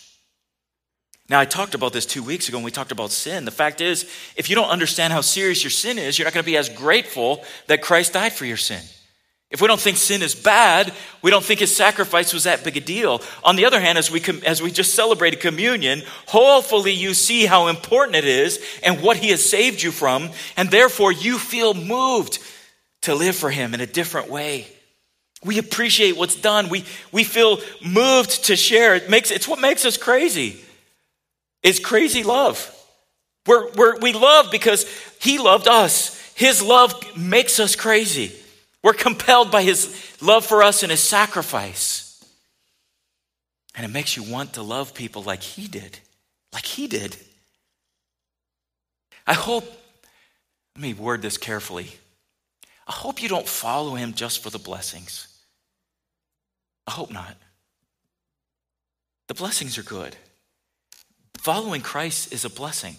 Now, 1.29 1.41
I 1.41 1.45
talked 1.45 1.75
about 1.75 1.93
this 1.93 2.07
two 2.07 2.23
weeks 2.23 2.49
ago 2.49 2.59
when 2.59 2.65
we 2.65 2.71
talked 2.71 2.93
about 2.93 3.11
sin. 3.11 3.45
The 3.45 3.51
fact 3.51 3.81
is, 3.81 4.05
if 4.37 4.49
you 4.49 4.55
don't 4.55 4.69
understand 4.69 5.13
how 5.13 5.23
serious 5.23 5.65
your 5.65 5.73
sin 5.73 5.99
is, 5.99 6.19
you're 6.19 6.27
not 6.27 6.35
going 6.35 6.45
to 6.45 6.51
be 6.51 6.57
as 6.57 6.69
grateful 6.69 7.45
that 7.67 7.83
Christ 7.83 8.13
died 8.13 8.33
for 8.33 8.45
your 8.45 8.57
sin. 8.57 8.83
If 9.51 9.61
we 9.61 9.69
don't 9.69 9.81
think 9.81 9.97
sin 9.97 10.23
is 10.23 10.35
bad, 10.35 10.93
we 11.23 11.31
don't 11.31 11.45
think 11.45 11.61
his 11.61 11.75
sacrifice 11.75 12.33
was 12.33 12.45
that 12.45 12.65
big 12.65 12.77
a 12.77 12.81
deal. 12.81 13.23
On 13.45 13.55
the 13.55 13.65
other 13.65 13.81
hand, 13.81 13.97
as 13.97 14.11
we, 14.11 14.21
as 14.45 14.61
we 14.61 14.73
just 14.73 14.95
celebrated 14.95 15.41
communion, 15.41 16.03
hopefully 16.27 16.91
you 16.93 17.15
see 17.15 17.47
how 17.47 17.69
important 17.69 18.17
it 18.17 18.25
is 18.25 18.61
and 18.83 19.01
what 19.01 19.17
he 19.17 19.29
has 19.29 19.49
saved 19.49 19.83
you 19.83 19.93
from, 19.93 20.31
and 20.57 20.69
therefore 20.71 21.13
you 21.13 21.39
feel 21.39 21.75
moved 21.75 22.41
to 23.03 23.15
live 23.15 23.37
for 23.37 23.51
him 23.51 23.73
in 23.73 23.81
a 23.81 23.87
different 23.87 24.29
way. 24.29 24.67
We 25.45 25.59
appreciate 25.59 26.17
what's 26.17 26.35
done. 26.35 26.69
We, 26.69 26.85
we 27.13 27.23
feel 27.23 27.61
moved 27.85 28.47
to 28.47 28.57
share. 28.57 28.97
It 28.97 29.09
makes, 29.09 29.31
it's 29.31 29.47
what 29.47 29.61
makes 29.61 29.85
us 29.85 29.97
crazy. 29.97 30.61
It's 31.63 31.79
crazy 31.79 32.25
love. 32.25 32.73
We're, 33.47 33.71
we're, 33.75 33.99
we 34.01 34.13
love 34.13 34.51
because 34.51 34.87
he 35.21 35.39
loved 35.39 35.69
us. 35.69 36.21
His 36.35 36.63
love 36.63 36.93
makes 37.17 37.61
us 37.61 37.77
crazy. 37.77 38.33
We're 38.87 38.93
compelled 38.93 39.51
by 39.51 39.65
his 39.65 40.17
love 40.21 40.47
for 40.47 40.63
us 40.63 40.85
and 40.85 40.93
his 40.93 41.01
sacrifice. 41.01 42.25
And 43.75 43.85
it 43.85 43.89
makes 43.89 44.17
you 44.17 44.23
want 44.23 44.53
to 44.53 44.63
love 44.63 44.95
people 44.95 45.25
like 45.25 45.43
he 45.43 45.67
did, 45.67 45.99
like 46.53 46.65
he 46.65 46.87
did. 46.87 47.17
I 49.27 49.33
hope, 49.35 49.65
let 50.77 50.83
me 50.83 50.95
word 50.95 51.21
this 51.21 51.37
carefully. 51.37 51.89
I 52.87 52.93
hope 52.93 53.21
you 53.21 53.29
don't 53.29 53.49
follow 53.49 53.97
him 53.97 54.15
just 54.15 54.41
for 54.41 54.51
the 54.51 54.59
blessings. 54.61 55.37
I 56.87 56.93
hope 56.93 57.11
not. 57.11 57.35
The 59.27 59.35
blessings 59.35 59.79
are 59.79 59.83
good. 59.83 60.15
Following 61.39 61.81
Christ 61.81 62.33
is 62.33 62.45
a 62.45 62.51
blessing. 62.51 62.95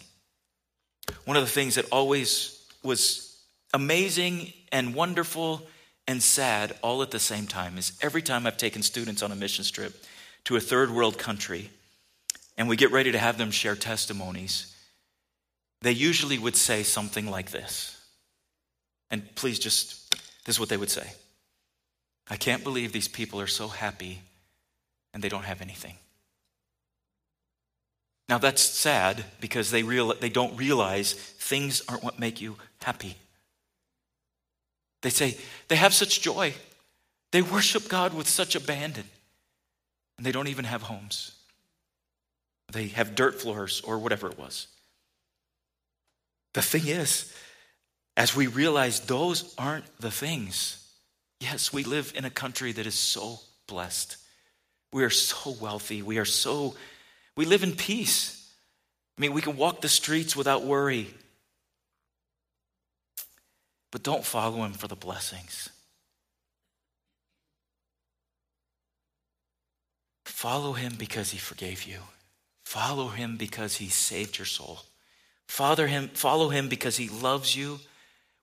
One 1.24 1.38
of 1.38 1.44
the 1.44 1.50
things 1.50 1.76
that 1.76 1.86
always 1.94 2.62
was 2.84 3.40
amazing 3.74 4.52
and 4.74 4.94
wonderful 4.94 5.66
and 6.08 6.24
sad 6.24 6.74
all 6.82 7.02
at 7.02 7.12
the 7.12 7.20
same 7.20 7.48
time 7.48 7.78
is 7.78 7.92
every 8.02 8.22
time 8.22 8.48
I've 8.48 8.58
taken 8.58 8.82
students 8.82 9.22
on 9.22 9.32
a 9.32 9.36
mission 9.36 9.66
trip 9.66 9.94
to 10.46 10.56
a 10.56 10.62
third 10.62 10.90
world 10.90 11.18
country 11.18 11.70
and 12.58 12.70
we 12.70 12.78
get 12.78 12.92
ready 12.92 13.12
to 13.12 13.20
have 13.20 13.38
them 13.38 13.52
share 13.52 13.76
testimonies, 13.76 14.74
they 15.82 15.92
usually 15.92 16.40
would 16.40 16.56
say 16.56 16.84
something 16.84 17.30
like 17.30 17.52
this. 17.52 17.94
And 19.12 19.36
please 19.36 19.60
just, 19.60 20.12
this 20.46 20.56
is 20.56 20.60
what 20.60 20.70
they 20.70 20.78
would 20.78 20.90
say 20.90 21.12
I 22.30 22.36
can't 22.36 22.64
believe 22.64 22.92
these 22.92 23.08
people 23.08 23.40
are 23.40 23.48
so 23.48 23.68
happy 23.68 24.22
and 25.14 25.24
they 25.24 25.30
don't 25.30 25.46
have 25.46 25.62
anything. 25.62 25.96
Now 28.30 28.38
that's 28.38 28.62
sad 28.62 29.24
because 29.40 29.72
they, 29.72 29.84
real, 29.84 30.14
they 30.14 30.30
don't 30.30 30.58
realize 30.58 31.14
things 31.14 31.82
aren't 31.88 32.04
what 32.04 32.20
make 32.20 32.42
you 32.42 32.58
happy. 32.82 33.16
They 35.02 35.10
say 35.10 35.38
they 35.68 35.76
have 35.76 35.94
such 35.94 36.22
joy. 36.22 36.54
They 37.32 37.42
worship 37.42 37.88
God 37.88 38.14
with 38.14 38.28
such 38.28 38.56
abandon. 38.56 39.06
And 40.18 40.26
they 40.26 40.32
don't 40.32 40.48
even 40.48 40.66
have 40.66 40.84
homes. 40.84 41.34
They 42.72 42.88
have 42.88 43.16
dirt 43.16 43.40
floors 43.40 43.82
or 43.82 44.00
whatever 44.00 44.28
it 44.28 44.38
was. 44.38 44.68
The 46.54 46.62
thing 46.62 46.88
is, 46.88 47.34
as 48.16 48.36
we 48.36 48.48
realize 48.48 49.02
those 49.02 49.54
aren't 49.58 49.86
the 50.00 50.10
things, 50.10 50.84
yes, 51.40 51.72
we 51.72 51.84
live 51.84 52.14
in 52.16 52.26
a 52.26 52.30
country 52.30 52.72
that 52.72 52.88
is 52.88 52.96
so 52.96 53.40
blessed. 53.68 54.18
We 54.92 55.04
are 55.04 55.12
so 55.12 55.52
wealthy. 55.62 56.02
We 56.02 56.18
are 56.18 56.26
so, 56.26 56.76
we 57.36 57.46
live 57.46 57.64
in 57.64 57.74
peace. 57.74 58.52
I 59.18 59.22
mean, 59.22 59.34
we 59.34 59.42
can 59.42 59.56
walk 59.56 59.82
the 59.82 59.90
streets 59.90 60.36
without 60.36 60.64
worry. 60.64 61.14
But 63.92 64.04
don't 64.04 64.26
follow 64.26 64.64
him 64.64 64.74
for 64.74 64.88
the 64.88 64.96
blessings. 64.96 65.70
Follow 70.26 70.74
him 70.74 70.94
because 70.98 71.32
he 71.32 71.38
forgave 71.38 71.84
you. 71.84 72.00
Follow 72.64 73.08
him 73.08 73.38
because 73.38 73.78
he 73.78 73.88
saved 73.88 74.38
your 74.38 74.46
soul. 74.46 74.82
Follow 75.48 75.86
him, 75.86 76.10
follow 76.10 76.50
him 76.50 76.68
because 76.68 76.98
he 76.98 77.08
loves 77.08 77.56
you 77.56 77.80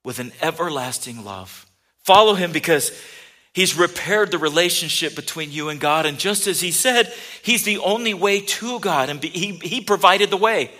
with 0.02 0.18
an 0.18 0.32
everlasting 0.40 1.24
love. 1.24 1.66
Follow 2.02 2.34
him 2.34 2.50
because 2.50 2.90
he's 3.52 3.76
repaired 3.76 4.30
the 4.30 4.38
relationship 4.38 5.14
between 5.14 5.52
you 5.52 5.68
and 5.68 5.78
God. 5.78 6.06
And 6.06 6.18
just 6.18 6.46
as 6.46 6.60
he 6.60 6.70
said, 6.70 7.12
he's 7.42 7.64
the 7.64 7.78
only 7.78 8.14
way 8.14 8.40
to 8.40 8.80
God, 8.80 9.08
and 9.08 9.22
he, 9.22 9.52
he 9.56 9.80
provided 9.80 10.30
the 10.30 10.36
way. 10.36 10.70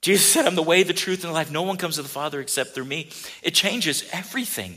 Jesus 0.00 0.30
said, 0.30 0.46
I'm 0.46 0.54
the 0.54 0.62
way, 0.62 0.82
the 0.82 0.92
truth, 0.92 1.24
and 1.24 1.30
the 1.30 1.34
life. 1.34 1.50
No 1.50 1.62
one 1.62 1.76
comes 1.76 1.96
to 1.96 2.02
the 2.02 2.08
Father 2.08 2.40
except 2.40 2.74
through 2.74 2.84
me. 2.84 3.10
It 3.42 3.54
changes 3.54 4.08
everything. 4.12 4.76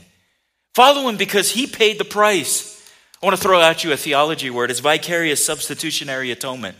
Follow 0.74 1.08
him 1.08 1.16
because 1.16 1.50
he 1.50 1.66
paid 1.66 1.98
the 1.98 2.04
price. 2.04 2.90
I 3.22 3.26
want 3.26 3.36
to 3.36 3.42
throw 3.42 3.60
at 3.60 3.84
you 3.84 3.92
a 3.92 3.96
theology 3.96 4.50
word. 4.50 4.70
It's 4.70 4.80
vicarious 4.80 5.44
substitutionary 5.44 6.32
atonement. 6.32 6.76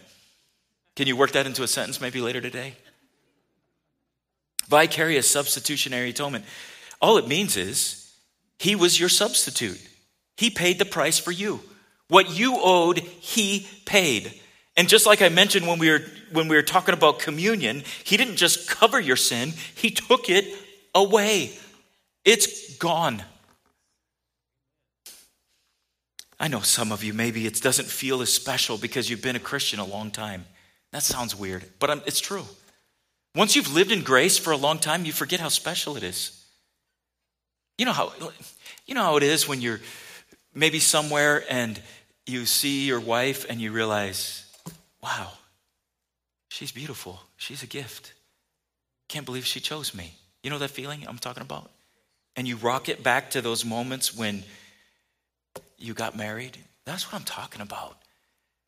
Can 0.97 1.07
you 1.07 1.17
work 1.17 1.33
that 1.33 1.47
into 1.47 1.63
a 1.63 1.69
sentence 1.69 2.01
maybe 2.01 2.21
later 2.21 2.41
today? 2.41 2.75
Vicarious 4.69 5.31
substitutionary 5.31 6.11
atonement. 6.11 6.45
All 7.01 7.19
it 7.19 7.29
means 7.29 7.57
is 7.57 8.13
he 8.59 8.75
was 8.75 8.99
your 8.99 9.09
substitute. 9.09 9.81
He 10.37 10.51
paid 10.51 10.79
the 10.79 10.85
price 10.85 11.19
for 11.19 11.31
you. 11.31 11.61
What 12.09 12.31
you 12.31 12.57
owed, 12.59 12.99
he 12.99 13.69
paid. 13.85 14.41
And 14.77 14.89
just 14.89 15.07
like 15.07 15.21
I 15.21 15.29
mentioned 15.29 15.67
when 15.67 15.79
we 15.79 15.91
were 15.91 16.03
when 16.33 16.49
we 16.49 16.57
were 16.57 16.63
talking 16.63 16.95
about 16.95 17.19
communion, 17.19 17.83
he 18.05 18.17
didn't 18.17 18.37
just 18.37 18.69
cover 18.69 18.99
your 18.99 19.17
sin, 19.17 19.53
he 19.75 19.91
took 19.91 20.31
it 20.31 20.47
away. 20.95 21.53
It's 22.25 22.77
gone. 22.77 23.23
I 26.41 26.49
know 26.49 26.61
some 26.61 26.91
of 26.91 27.05
you 27.05 27.13
maybe 27.13 27.47
it 27.47 27.61
doesn't 27.61 27.87
feel 27.87 28.21
as 28.23 28.33
special 28.33 28.77
because 28.77 29.09
you've 29.09 29.23
been 29.23 29.37
a 29.37 29.41
Christian 29.41 29.79
a 29.79 29.85
long 29.85 30.11
time. 30.11 30.45
That 30.91 31.03
sounds 31.03 31.37
weird, 31.37 31.65
but 31.79 31.89
I'm, 31.89 32.03
it's 32.05 32.21
true. 32.21 32.45
Once 33.35 33.55
you've 33.57 33.73
lived 33.73 33.93
in 33.93 34.03
grace 34.03 34.39
for 34.39 34.53
a 34.53 34.57
long 34.57 34.79
time, 34.79 35.05
you 35.05 35.13
forget 35.13 35.41
how 35.41 35.49
special 35.49 35.97
it 35.97 36.03
is. 36.03 36.45
You 37.79 37.87
know 37.87 37.93
how 37.93 38.13
you 38.87 38.95
know 38.95 39.03
how 39.03 39.17
it 39.17 39.23
is 39.23 39.47
when 39.47 39.61
you're 39.61 39.81
maybe 40.55 40.81
somewhere 40.81 41.45
and 41.49 41.81
you 42.27 42.45
see 42.45 42.87
your 42.87 43.01
wife 43.01 43.47
and 43.49 43.61
you 43.61 43.73
realize, 43.73 44.45
wow, 45.03 45.33
she's 46.49 46.73
beautiful. 46.73 47.21
She's 47.37 47.63
a 47.63 47.67
gift. 47.67 48.13
Can't 49.09 49.27
believe 49.27 49.45
she 49.45 49.61
chose 49.61 49.95
me. 49.95 50.15
You 50.43 50.51
know 50.51 50.59
that 50.59 50.71
feeling 50.71 51.05
I'm 51.07 51.19
talking 51.19 51.43
about? 51.43 51.71
And 52.37 52.49
you 52.49 52.57
rock 52.57 52.89
it 52.89 53.03
back 53.03 53.31
to 53.31 53.41
those 53.41 53.65
moments 53.65 54.17
when 54.17 54.43
you 55.79 55.95
got 55.95 56.17
married. 56.17 56.57
That's 56.85 57.11
what 57.11 57.19
I'm 57.19 57.25
talking 57.25 57.61
about 57.61 57.97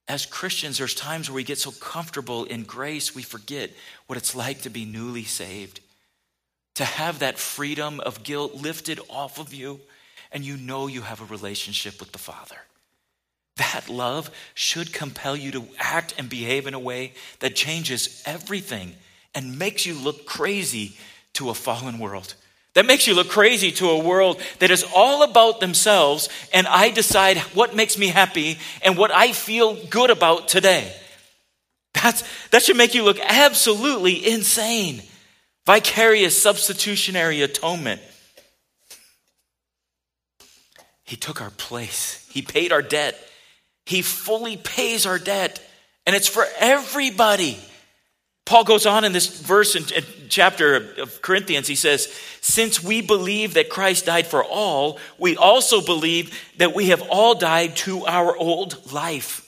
as 0.07 0.27
Christians, 0.27 0.79
there's 0.79 0.94
times 0.94 1.31
where 1.31 1.37
we 1.37 1.44
get 1.44 1.59
so 1.59 1.70
comfortable 1.70 2.44
in 2.44 2.64
grace, 2.64 3.14
we 3.14 3.23
forget 3.23 3.70
what 4.07 4.18
it's 4.18 4.35
like 4.35 4.62
to 4.62 4.70
be 4.70 4.85
newly 4.85 5.25
saved. 5.25 5.81
To 6.75 6.85
have 6.85 7.20
that 7.20 7.38
freedom 7.38 8.01
of 8.01 8.23
guilt 8.23 8.55
lifted 8.55 9.01
off 9.09 9.38
of 9.38 9.55
you, 9.55 9.81
and 10.33 10.44
you 10.44 10.57
know 10.57 10.88
you 10.88 11.03
have 11.03 11.20
a 11.20 11.27
relationship 11.27 12.01
with 12.01 12.12
the 12.12 12.18
Father. 12.18 12.57
That 13.57 13.88
love 13.88 14.31
should 14.55 14.93
compel 14.93 15.37
you 15.37 15.53
to 15.53 15.64
act 15.79 16.14
and 16.19 16.29
behave 16.29 16.67
in 16.67 16.75
a 16.75 16.79
way 16.79 17.12
that 17.38 17.55
changes 17.55 18.23
everything 18.27 18.95
and 19.35 19.59
makes 19.59 19.87
you 19.87 19.95
look 19.95 20.27
crazy 20.27 20.97
to 21.35 21.51
a 21.51 21.55
fallen 21.55 21.99
world. 21.99 22.35
That 22.75 22.87
makes 22.87 23.07
you 23.07 23.14
look 23.14 23.29
crazy 23.29 23.71
to 23.73 23.90
a 23.90 23.99
world 24.03 24.43
that 24.59 24.73
is 24.73 24.85
all 24.95 25.23
about 25.23 25.61
themselves, 25.61 26.29
and 26.53 26.67
I 26.67 26.90
decide 26.90 27.38
what 27.38 27.77
makes 27.77 27.97
me 27.97 28.09
happy 28.09 28.59
and 28.83 28.99
what 28.99 29.12
I 29.12 29.31
feel 29.33 29.77
good 29.87 30.11
about 30.11 30.49
today. 30.49 30.93
That's, 31.95 32.25
that 32.51 32.62
should 32.62 32.77
make 32.77 32.95
you 32.95 33.05
look 33.05 33.21
absolutely 33.21 34.27
insane. 34.27 35.03
Vicarious 35.64 36.40
substitutionary 36.40 37.43
atonement. 37.43 38.01
He 41.05 41.17
took 41.17 41.40
our 41.40 41.51
place, 41.51 42.27
He 42.29 42.43
paid 42.43 42.73
our 42.73 42.83
debt. 42.83 43.17
He 43.87 44.03
fully 44.03 44.57
pays 44.57 45.07
our 45.07 45.18
debt, 45.18 45.61
and 46.07 46.16
it's 46.16 46.29
for 46.29 46.47
everybody. 46.59 47.59
Paul 48.47 48.64
goes 48.64 48.85
on 48.85 49.05
in 49.05 49.12
this 49.12 49.40
verse 49.40 49.75
in, 49.75 49.85
chapter 50.29 50.77
of 51.01 51.23
Corinthians. 51.23 51.66
He 51.66 51.75
says, 51.75 52.12
Since 52.40 52.83
we 52.83 53.01
believe 53.01 53.55
that 53.55 53.70
Christ 53.70 54.07
died 54.07 54.27
for 54.27 54.44
all, 54.44 54.99
we 55.18 55.37
also 55.37 55.81
believe 55.81 56.38
that 56.59 56.75
we 56.75 56.87
have 56.88 57.03
all 57.09 57.35
died 57.35 57.77
to 57.77 58.05
our 58.07 58.37
old 58.37 58.92
life. 58.92 59.40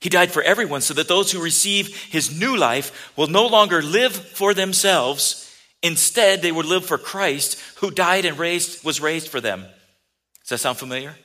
He 0.00 0.08
died 0.08 0.30
for 0.30 0.42
everyone 0.42 0.82
so 0.82 0.94
that 0.94 1.08
those 1.08 1.32
who 1.32 1.42
receive 1.42 1.96
his 2.04 2.38
new 2.38 2.56
life 2.56 3.12
will 3.16 3.26
no 3.26 3.46
longer 3.46 3.82
live 3.82 4.14
for 4.14 4.54
themselves. 4.54 5.42
Instead, 5.82 6.42
they 6.42 6.52
would 6.52 6.66
live 6.66 6.86
for 6.86 6.98
Christ 6.98 7.60
who 7.76 7.90
died 7.90 8.24
and 8.24 8.38
raised, 8.38 8.84
was 8.84 9.00
raised 9.00 9.28
for 9.28 9.40
them. 9.40 9.66
Does 10.42 10.50
that 10.50 10.58
sound 10.58 10.78
familiar? 10.78 11.16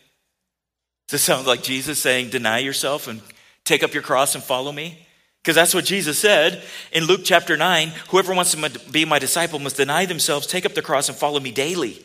Does 1.12 1.20
it 1.20 1.24
sound 1.26 1.46
like 1.46 1.62
Jesus 1.62 2.00
saying, 2.00 2.30
Deny 2.30 2.60
yourself 2.60 3.10
and 3.10 3.20
take 3.66 3.84
up 3.84 3.94
your 3.94 4.02
cross 4.02 4.34
and 4.34 4.42
follow 4.42 4.72
me? 4.72 5.06
Because 5.44 5.56
that's 5.56 5.74
what 5.74 5.84
Jesus 5.84 6.18
said 6.18 6.64
in 6.94 7.04
Luke 7.04 7.22
chapter 7.26 7.58
9 7.58 7.90
whoever 8.08 8.34
wants 8.34 8.52
to 8.52 8.80
be 8.92 9.04
my 9.04 9.20
disciple 9.20 9.60
must 9.60 9.76
deny 9.76 10.06
themselves, 10.06 10.48
take 10.48 10.66
up 10.66 10.74
the 10.74 10.82
cross, 10.82 11.10
and 11.10 11.18
follow 11.18 11.42
me 11.42 11.52
daily. 11.52 12.02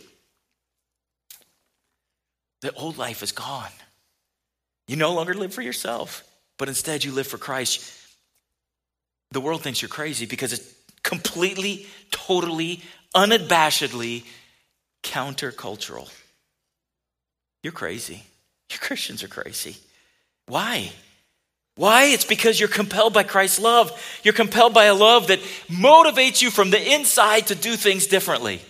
The 2.62 2.72
old 2.72 2.98
life 2.98 3.22
is 3.22 3.30
gone. 3.30 3.70
You 4.88 4.96
no 4.96 5.14
longer 5.14 5.34
live 5.34 5.54
for 5.54 5.62
yourself, 5.62 6.24
but 6.58 6.66
instead 6.66 7.04
you 7.04 7.12
live 7.12 7.28
for 7.28 7.38
Christ. 7.38 7.88
The 9.30 9.40
world 9.40 9.62
thinks 9.62 9.82
you're 9.82 9.88
crazy 9.88 10.26
because 10.26 10.52
it's 10.52 10.74
completely, 11.04 11.86
totally, 12.10 12.82
unabashedly 13.14 14.24
countercultural. 15.04 16.10
You're 17.62 17.72
crazy. 17.72 18.24
You 18.70 18.78
Christians 18.78 19.22
are 19.22 19.28
crazy. 19.28 19.76
Why? 20.46 20.90
Why? 21.76 22.04
It's 22.04 22.24
because 22.24 22.58
you're 22.58 22.68
compelled 22.68 23.12
by 23.12 23.22
Christ's 23.22 23.60
love. 23.60 23.92
You're 24.22 24.34
compelled 24.34 24.74
by 24.74 24.84
a 24.84 24.94
love 24.94 25.28
that 25.28 25.40
motivates 25.68 26.40
you 26.40 26.50
from 26.50 26.70
the 26.70 26.94
inside 26.94 27.48
to 27.48 27.54
do 27.54 27.76
things 27.76 28.06
differently. 28.06 28.60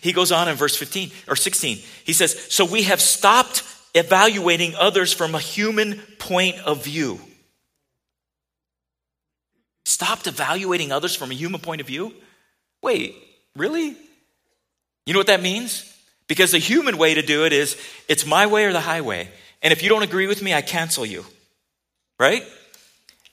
He 0.00 0.12
goes 0.12 0.32
on 0.32 0.48
in 0.48 0.56
verse 0.56 0.76
15 0.76 1.10
or 1.28 1.36
16. 1.36 1.78
He 2.04 2.12
says, 2.12 2.46
So 2.50 2.64
we 2.64 2.82
have 2.84 3.00
stopped 3.00 3.64
evaluating 3.94 4.74
others 4.76 5.12
from 5.12 5.34
a 5.34 5.40
human 5.40 6.00
point 6.18 6.56
of 6.64 6.84
view. 6.84 7.20
Stopped 9.84 10.26
evaluating 10.26 10.92
others 10.92 11.16
from 11.16 11.30
a 11.30 11.34
human 11.34 11.60
point 11.60 11.80
of 11.80 11.86
view? 11.86 12.14
Wait, 12.82 13.16
really? 13.56 13.96
You 15.06 15.12
know 15.12 15.18
what 15.18 15.26
that 15.26 15.42
means? 15.42 15.84
Because 16.30 16.52
the 16.52 16.58
human 16.58 16.96
way 16.96 17.14
to 17.14 17.22
do 17.22 17.44
it 17.44 17.52
is 17.52 17.76
it's 18.06 18.24
my 18.24 18.46
way 18.46 18.64
or 18.64 18.72
the 18.72 18.80
highway. 18.80 19.28
And 19.62 19.72
if 19.72 19.82
you 19.82 19.88
don't 19.88 20.04
agree 20.04 20.28
with 20.28 20.42
me, 20.42 20.54
I 20.54 20.62
cancel 20.62 21.04
you. 21.04 21.24
Right? 22.20 22.44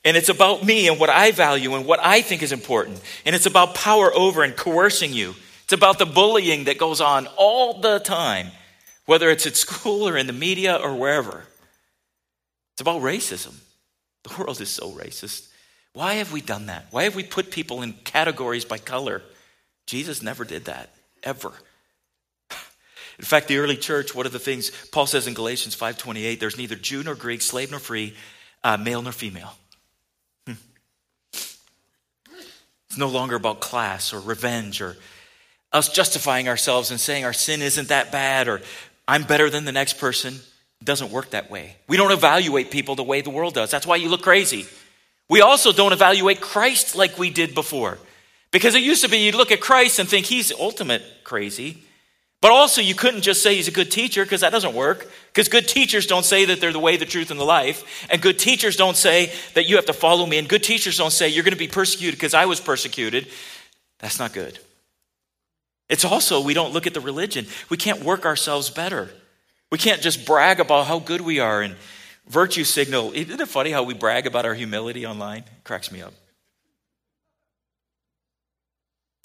And 0.03 0.17
it's 0.17 0.29
about 0.29 0.65
me 0.65 0.87
and 0.87 0.99
what 0.99 1.11
I 1.11 1.29
value 1.29 1.75
and 1.75 1.85
what 1.85 1.99
I 2.01 2.23
think 2.23 2.41
is 2.41 2.51
important. 2.51 2.99
And 3.23 3.35
it's 3.35 3.45
about 3.45 3.75
power 3.75 4.11
over 4.15 4.41
and 4.41 4.55
coercing 4.55 5.13
you. 5.13 5.35
It's 5.65 5.73
about 5.73 5.99
the 5.99 6.07
bullying 6.07 6.63
that 6.63 6.79
goes 6.79 6.99
on 6.99 7.27
all 7.37 7.81
the 7.81 7.99
time, 7.99 8.47
whether 9.05 9.29
it's 9.29 9.45
at 9.45 9.55
school 9.55 10.09
or 10.09 10.17
in 10.17 10.25
the 10.25 10.33
media 10.33 10.75
or 10.75 10.95
wherever. 10.95 11.43
It's 12.73 12.81
about 12.81 13.03
racism. 13.03 13.53
The 14.23 14.33
world 14.39 14.59
is 14.59 14.69
so 14.69 14.89
racist. 14.89 15.49
Why 15.93 16.15
have 16.15 16.31
we 16.31 16.41
done 16.41 16.65
that? 16.65 16.87
Why 16.89 17.03
have 17.03 17.15
we 17.15 17.21
put 17.21 17.51
people 17.51 17.83
in 17.83 17.93
categories 17.93 18.65
by 18.65 18.79
color? 18.79 19.21
Jesus 19.85 20.23
never 20.23 20.43
did 20.43 20.65
that, 20.65 20.89
ever. 21.21 21.53
In 23.19 23.25
fact, 23.25 23.47
the 23.47 23.57
early 23.57 23.77
church, 23.77 24.13
one 24.13 24.25
of 24.25 24.31
the 24.31 24.39
things 24.39 24.71
Paul 24.91 25.07
says 25.07 25.27
in 25.27 25.33
Galatians 25.33 25.75
5.28, 25.75 26.39
there's 26.39 26.57
neither 26.57 26.75
Jew 26.75 27.03
nor 27.03 27.15
Greek, 27.15 27.41
slave 27.41 27.71
nor 27.71 27.79
free, 27.79 28.15
uh, 28.63 28.77
male 28.77 29.01
nor 29.01 29.11
female. 29.11 29.53
Hmm. 30.45 30.53
It's 31.33 32.97
no 32.97 33.07
longer 33.07 33.35
about 33.35 33.59
class 33.59 34.13
or 34.13 34.19
revenge 34.19 34.81
or 34.81 34.97
us 35.73 35.89
justifying 35.89 36.47
ourselves 36.47 36.91
and 36.91 36.99
saying 36.99 37.25
our 37.25 37.33
sin 37.33 37.61
isn't 37.61 37.89
that 37.89 38.11
bad 38.11 38.47
or 38.47 38.61
I'm 39.07 39.23
better 39.23 39.49
than 39.49 39.65
the 39.65 39.71
next 39.71 39.97
person. 39.97 40.35
It 40.79 40.85
doesn't 40.85 41.11
work 41.11 41.31
that 41.31 41.49
way. 41.49 41.75
We 41.87 41.97
don't 41.97 42.11
evaluate 42.11 42.69
people 42.69 42.95
the 42.95 43.03
way 43.03 43.21
the 43.21 43.29
world 43.29 43.55
does. 43.55 43.71
That's 43.71 43.87
why 43.87 43.95
you 43.95 44.09
look 44.09 44.21
crazy. 44.21 44.65
We 45.27 45.41
also 45.41 45.71
don't 45.71 45.91
evaluate 45.91 46.39
Christ 46.39 46.95
like 46.95 47.17
we 47.17 47.29
did 47.29 47.55
before. 47.55 47.97
Because 48.51 48.75
it 48.75 48.83
used 48.83 49.03
to 49.03 49.09
be 49.09 49.17
you'd 49.17 49.35
look 49.35 49.51
at 49.51 49.59
Christ 49.59 49.99
and 49.99 50.07
think 50.07 50.25
he's 50.25 50.51
ultimate 50.51 51.03
crazy. 51.23 51.83
But 52.39 52.51
also, 52.51 52.81
you 52.81 52.93
couldn't 52.93 53.21
just 53.21 53.41
say 53.41 53.55
he's 53.55 53.67
a 53.67 53.71
good 53.71 53.89
teacher 53.89 54.23
because 54.23 54.41
that 54.41 54.51
doesn't 54.51 54.75
work. 54.75 55.09
Because 55.27 55.49
good 55.49 55.67
teachers 55.67 56.05
don't 56.05 56.25
say 56.25 56.45
that 56.45 56.61
they're 56.61 56.71
the 56.71 56.79
way, 56.79 56.95
the 56.95 57.05
truth, 57.05 57.31
and 57.31 57.39
the 57.39 57.45
life. 57.45 58.07
And 58.11 58.21
good 58.21 58.37
teachers 58.37 58.75
don't 58.75 58.95
say 58.95 59.31
that 59.55 59.67
you 59.67 59.75
have 59.75 59.87
to 59.87 59.93
follow 59.93 60.25
me. 60.25 60.37
And 60.37 60.47
good 60.47 60.63
teachers 60.63 60.97
don't 60.97 61.11
say 61.11 61.29
you're 61.29 61.43
going 61.43 61.53
to 61.53 61.57
be 61.57 61.67
persecuted 61.67 62.15
because 62.15 62.35
I 62.35 62.45
was 62.45 62.59
persecuted. 62.59 63.27
That's 63.99 64.19
not 64.19 64.33
good. 64.33 64.59
It's 65.89 66.05
also, 66.05 66.41
we 66.41 66.53
don't 66.53 66.73
look 66.73 66.85
at 66.85 66.93
the 66.93 66.99
religion. 66.99 67.47
We 67.69 67.77
can't 67.77 68.03
work 68.03 68.25
ourselves 68.25 68.69
better. 68.69 69.09
We 69.71 69.79
can't 69.79 70.01
just 70.01 70.25
brag 70.25 70.59
about 70.59 70.85
how 70.85 70.99
good 70.99 71.21
we 71.21 71.39
are 71.39 71.61
and 71.61 71.75
virtue 72.27 72.65
signal. 72.65 73.13
Isn't 73.13 73.41
it 73.41 73.47
funny 73.47 73.71
how 73.71 73.83
we 73.83 73.95
brag 73.95 74.27
about 74.27 74.45
our 74.45 74.53
humility 74.53 75.07
online? 75.07 75.39
It 75.39 75.63
cracks 75.63 75.91
me 75.91 76.01
up. 76.01 76.13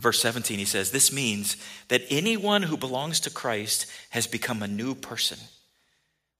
Verse 0.02 0.20
17, 0.20 0.58
he 0.58 0.64
says, 0.64 0.90
This 0.90 1.12
means 1.12 1.56
that 1.86 2.02
anyone 2.10 2.64
who 2.64 2.76
belongs 2.76 3.20
to 3.20 3.30
Christ 3.30 3.86
has 4.10 4.26
become 4.26 4.60
a 4.60 4.68
new 4.68 4.96
person. 4.96 5.38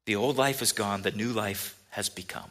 The 0.05 0.17
old 0.17 0.37
life 0.37 0.63
is 0.63 0.73
gone, 0.73 1.03
the 1.03 1.13
new 1.13 1.29
life 1.29 1.79
has 1.91 2.09
become. 2.09 2.51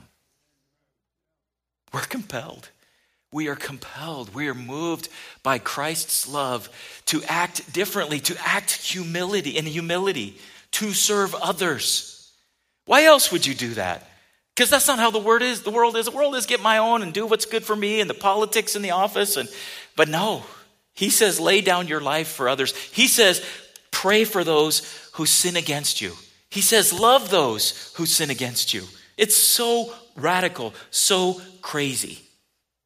We're 1.93 2.00
compelled. 2.00 2.69
We 3.34 3.50
are 3.50 3.58
compelled. 3.58 4.34
We 4.34 4.47
are 4.47 4.54
moved 4.54 5.10
by 5.43 5.60
Christ's 5.60 6.30
love 6.30 6.69
to 7.08 7.21
act 7.26 7.74
differently, 7.74 8.21
to 8.21 8.38
act 8.45 8.71
humility 8.71 9.58
in 9.58 9.65
humility, 9.65 10.38
to 10.71 10.93
serve 10.93 11.36
others. 11.36 12.32
Why 12.86 13.04
else 13.04 13.34
would 13.34 13.45
you 13.45 13.54
do 13.54 13.74
that? 13.74 14.10
Because 14.56 14.69
that's 14.69 14.88
not 14.88 15.00
how 15.00 15.12
the 15.12 15.19
word 15.19 15.41
is. 15.41 15.63
The 15.63 15.71
world 15.71 15.97
is. 15.97 16.06
The 16.06 16.12
world 16.12 16.36
is 16.36 16.45
get 16.45 16.62
my 16.62 16.78
own 16.78 17.02
and 17.02 17.13
do 17.13 17.26
what's 17.26 17.45
good 17.45 17.65
for 17.65 17.76
me 17.76 18.00
and 18.00 18.10
the 18.10 18.13
politics 18.13 18.78
in 18.78 18.82
the 18.82 18.91
office. 18.91 19.36
And 19.36 19.50
but 19.97 20.08
no, 20.08 20.45
he 21.01 21.09
says, 21.09 21.39
lay 21.39 21.61
down 21.61 21.87
your 21.87 21.99
life 21.99 22.27
for 22.27 22.47
others. 22.47 22.75
He 22.75 23.07
says, 23.07 23.43
pray 23.89 24.23
for 24.23 24.43
those 24.43 25.09
who 25.13 25.25
sin 25.25 25.55
against 25.55 25.99
you. 25.99 26.13
He 26.51 26.61
says, 26.61 26.93
love 26.93 27.31
those 27.31 27.91
who 27.95 28.05
sin 28.05 28.29
against 28.29 28.71
you. 28.71 28.83
It's 29.17 29.35
so 29.35 29.91
radical, 30.15 30.75
so 30.91 31.41
crazy. 31.63 32.19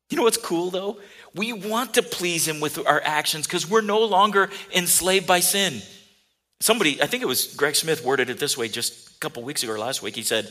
You 0.10 0.15
know 0.15 0.23
what's 0.23 0.38
cool 0.38 0.69
though? 0.69 0.97
We 1.34 1.51
want 1.51 1.95
to 1.95 2.04
please 2.04 2.47
him 2.47 2.62
with 2.62 2.88
our 2.88 3.01
actions 3.04 3.47
because 3.47 3.69
we're 3.69 3.82
no 3.82 4.06
longer 4.06 4.49
enslaved 4.73 5.28
by 5.28 5.41
sin. 5.41 5.82
Somebody, 6.62 7.01
I 7.01 7.08
think 7.08 7.21
it 7.21 7.28
was 7.28 7.54
Greg 7.56 7.75
Smith, 7.75 8.06
worded 8.06 8.30
it 8.30 8.39
this 8.39 8.58
way 8.58 8.69
just 8.69 9.17
a 9.17 9.19
couple 9.19 9.43
weeks 9.43 9.62
ago 9.62 9.73
or 9.73 9.78
last 9.78 10.01
week. 10.01 10.15
He 10.15 10.23
said, 10.23 10.49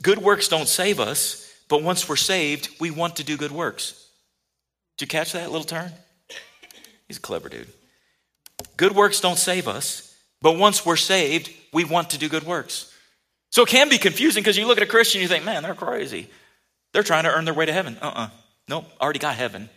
Good 0.00 0.18
works 0.18 0.46
don't 0.46 0.68
save 0.68 1.00
us, 1.00 1.52
but 1.68 1.82
once 1.82 2.08
we're 2.08 2.14
saved, 2.14 2.68
we 2.78 2.92
want 2.92 3.16
to 3.16 3.24
do 3.24 3.36
good 3.36 3.50
works. 3.50 4.08
Did 4.96 5.06
you 5.06 5.08
catch 5.08 5.32
that 5.32 5.50
little 5.50 5.66
turn? 5.66 5.90
He's 7.08 7.18
a 7.18 7.20
clever 7.20 7.48
dude. 7.48 7.68
Good 8.76 8.94
works 8.94 9.20
don't 9.20 9.38
save 9.38 9.68
us, 9.68 10.16
but 10.40 10.56
once 10.56 10.84
we're 10.84 10.96
saved, 10.96 11.50
we 11.72 11.84
want 11.84 12.10
to 12.10 12.18
do 12.18 12.28
good 12.28 12.44
works. 12.44 12.92
So 13.50 13.62
it 13.62 13.68
can 13.68 13.88
be 13.88 13.98
confusing 13.98 14.42
because 14.42 14.56
you 14.56 14.66
look 14.66 14.78
at 14.78 14.82
a 14.82 14.86
Christian, 14.86 15.20
and 15.20 15.22
you 15.22 15.28
think, 15.28 15.44
man, 15.44 15.62
they're 15.62 15.74
crazy. 15.74 16.28
They're 16.92 17.02
trying 17.02 17.24
to 17.24 17.30
earn 17.30 17.44
their 17.44 17.54
way 17.54 17.66
to 17.66 17.72
heaven. 17.72 17.96
Uh 18.00 18.06
uh-uh. 18.06 18.20
uh 18.24 18.28
Nope, 18.68 18.86
already 19.00 19.18
got 19.18 19.34
heaven. 19.34 19.68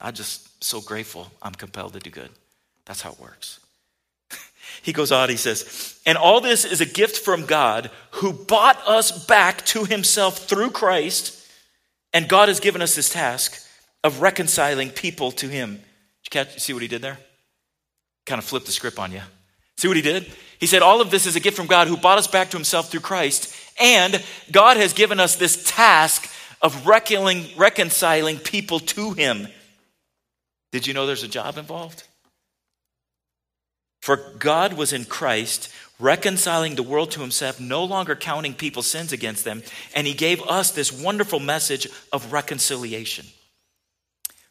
I'm 0.00 0.14
just 0.14 0.62
so 0.62 0.80
grateful 0.80 1.26
I'm 1.42 1.54
compelled 1.54 1.94
to 1.94 1.98
do 1.98 2.10
good. 2.10 2.30
That's 2.86 3.00
how 3.00 3.12
it 3.12 3.20
works. 3.20 3.58
he 4.82 4.92
goes 4.92 5.10
on, 5.10 5.28
he 5.28 5.36
says, 5.36 5.98
and 6.06 6.16
all 6.16 6.40
this 6.40 6.64
is 6.64 6.80
a 6.80 6.86
gift 6.86 7.18
from 7.18 7.46
God 7.46 7.90
who 8.12 8.32
bought 8.32 8.80
us 8.86 9.26
back 9.26 9.64
to 9.66 9.84
himself 9.84 10.46
through 10.46 10.70
Christ, 10.70 11.44
and 12.12 12.28
God 12.28 12.48
has 12.48 12.60
given 12.60 12.80
us 12.80 12.94
this 12.94 13.10
task 13.10 13.66
of 14.04 14.22
reconciling 14.22 14.90
people 14.90 15.32
to 15.32 15.48
him. 15.48 15.82
You 16.28 16.44
catch, 16.44 16.58
see 16.60 16.74
what 16.74 16.82
he 16.82 16.88
did 16.88 17.00
there? 17.00 17.18
Kind 18.26 18.38
of 18.38 18.44
flipped 18.44 18.66
the 18.66 18.72
script 18.72 18.98
on 18.98 19.12
you. 19.12 19.22
See 19.78 19.88
what 19.88 19.96
he 19.96 20.02
did? 20.02 20.30
He 20.58 20.66
said, 20.66 20.82
All 20.82 21.00
of 21.00 21.10
this 21.10 21.24
is 21.24 21.36
a 21.36 21.40
gift 21.40 21.56
from 21.56 21.66
God 21.66 21.88
who 21.88 21.96
bought 21.96 22.18
us 22.18 22.26
back 22.26 22.50
to 22.50 22.58
himself 22.58 22.90
through 22.90 23.00
Christ, 23.00 23.54
and 23.80 24.22
God 24.52 24.76
has 24.76 24.92
given 24.92 25.20
us 25.20 25.36
this 25.36 25.64
task 25.64 26.30
of 26.60 26.86
reconciling 26.86 28.38
people 28.38 28.80
to 28.80 29.12
him. 29.12 29.48
Did 30.70 30.86
you 30.86 30.92
know 30.92 31.06
there's 31.06 31.22
a 31.22 31.28
job 31.28 31.56
involved? 31.56 32.02
For 34.02 34.16
God 34.38 34.74
was 34.74 34.92
in 34.92 35.06
Christ, 35.06 35.72
reconciling 35.98 36.74
the 36.74 36.82
world 36.82 37.12
to 37.12 37.20
himself, 37.20 37.58
no 37.58 37.84
longer 37.84 38.14
counting 38.14 38.52
people's 38.52 38.86
sins 38.86 39.12
against 39.12 39.46
them, 39.46 39.62
and 39.94 40.06
he 40.06 40.12
gave 40.12 40.42
us 40.42 40.72
this 40.72 40.92
wonderful 40.92 41.40
message 41.40 41.88
of 42.12 42.34
reconciliation. 42.34 43.24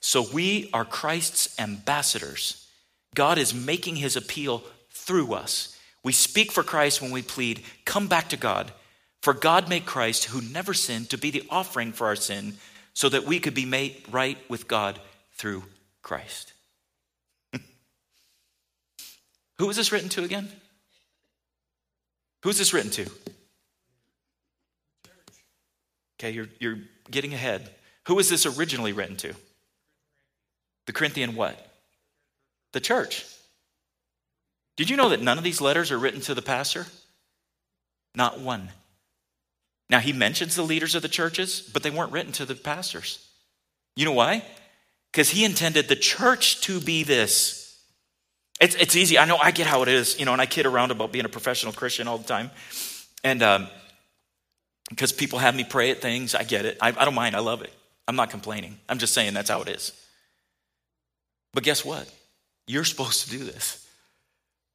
So 0.08 0.22
we 0.22 0.70
are 0.72 0.86
Christ's 0.86 1.60
ambassadors. 1.60 2.66
God 3.14 3.38
is 3.38 3.54
making 3.54 3.98
his 3.98 4.16
appeal 4.16 4.64
through 4.90 5.34
us. 5.34 5.78
We 6.02 6.14
speak 6.14 6.54
for 6.54 6.64
Christ 6.64 7.02
when 7.02 7.12
we 7.12 7.22
plead, 7.22 7.62
Come 7.84 8.08
back 8.08 8.30
to 8.30 8.38
God. 8.38 8.72
For 9.22 9.34
God 9.34 9.68
made 9.68 9.86
Christ, 9.86 10.24
who 10.24 10.40
never 10.40 10.74
sinned, 10.74 11.10
to 11.10 11.18
be 11.18 11.30
the 11.30 11.44
offering 11.50 11.92
for 11.92 12.08
our 12.08 12.16
sin, 12.16 12.54
so 12.94 13.10
that 13.10 13.26
we 13.26 13.42
could 13.42 13.54
be 13.54 13.66
made 13.66 14.02
right 14.10 14.38
with 14.50 14.70
God 14.70 14.98
through 15.34 15.66
Christ. 16.04 16.54
Who 19.58 19.70
is 19.70 19.76
this 19.76 19.92
written 19.92 20.08
to 20.08 20.24
again? 20.24 20.48
Who's 22.44 22.58
this 22.58 22.74
written 22.74 22.92
to? 22.92 23.12
Okay, 26.18 26.32
you're, 26.32 26.48
you're 26.60 26.80
getting 27.12 27.34
ahead. 27.34 27.70
Who 28.06 28.16
was 28.16 28.30
this 28.30 28.46
originally 28.46 28.94
written 28.94 29.18
to? 29.18 29.34
The 30.88 30.94
Corinthian 30.94 31.36
what? 31.36 31.64
The 32.74 32.80
church. 32.80 33.26
Did 34.78 34.90
you 34.90 34.98
know 34.98 35.10
that 35.10 35.22
none 35.22 35.38
of 35.38 35.44
these 35.44 35.62
letters 35.62 35.92
are 35.92 36.00
written 36.00 36.22
to 36.22 36.34
the 36.34 36.42
pastor? 36.42 36.86
Not 38.16 38.40
one. 38.40 38.70
Now, 39.90 40.00
he 40.00 40.12
mentions 40.12 40.56
the 40.56 40.64
leaders 40.64 40.96
of 40.96 41.02
the 41.02 41.08
churches, 41.08 41.62
but 41.62 41.84
they 41.84 41.90
weren't 41.90 42.12
written 42.12 42.32
to 42.34 42.46
the 42.46 42.56
pastors. 42.56 43.26
You 43.96 44.06
know 44.06 44.12
why? 44.14 44.44
Because 45.12 45.30
he 45.30 45.46
intended 45.46 45.88
the 45.88 45.96
church 45.96 46.62
to 46.62 46.80
be 46.80 47.04
this. 47.04 47.80
It's, 48.60 48.76
it's 48.76 48.96
easy. 48.96 49.18
I 49.18 49.26
know 49.26 49.38
I 49.38 49.52
get 49.52 49.68
how 49.68 49.84
it 49.84 49.88
is, 49.88 50.20
you 50.20 50.26
know, 50.26 50.34
and 50.34 50.42
I 50.42 50.46
kid 50.46 50.66
around 50.66 50.92
about 50.92 51.12
being 51.12 51.26
a 51.26 51.30
professional 51.30 51.74
Christian 51.74 52.08
all 52.08 52.18
the 52.18 52.28
time. 52.28 52.52
And 53.24 53.42
um, 53.44 53.68
because 54.90 55.12
people 55.12 55.40
have 55.40 55.56
me 55.56 55.64
pray 55.64 55.92
at 55.92 56.02
things, 56.02 56.36
I 56.36 56.44
get 56.44 56.66
it. 56.66 56.78
I, 56.82 56.90
I 56.90 57.06
don't 57.06 57.16
mind. 57.16 57.36
I 57.36 57.40
love 57.40 57.62
it. 57.62 57.72
I'm 58.08 58.16
not 58.16 58.30
complaining. 58.30 58.78
I'm 58.88 59.00
just 59.00 59.14
saying 59.14 59.34
that's 59.34 59.50
how 59.50 59.62
it 59.62 59.70
is. 59.70 59.94
But 61.58 61.64
guess 61.64 61.84
what? 61.84 62.08
You're 62.68 62.84
supposed 62.84 63.24
to 63.24 63.32
do 63.32 63.44
this. 63.44 63.84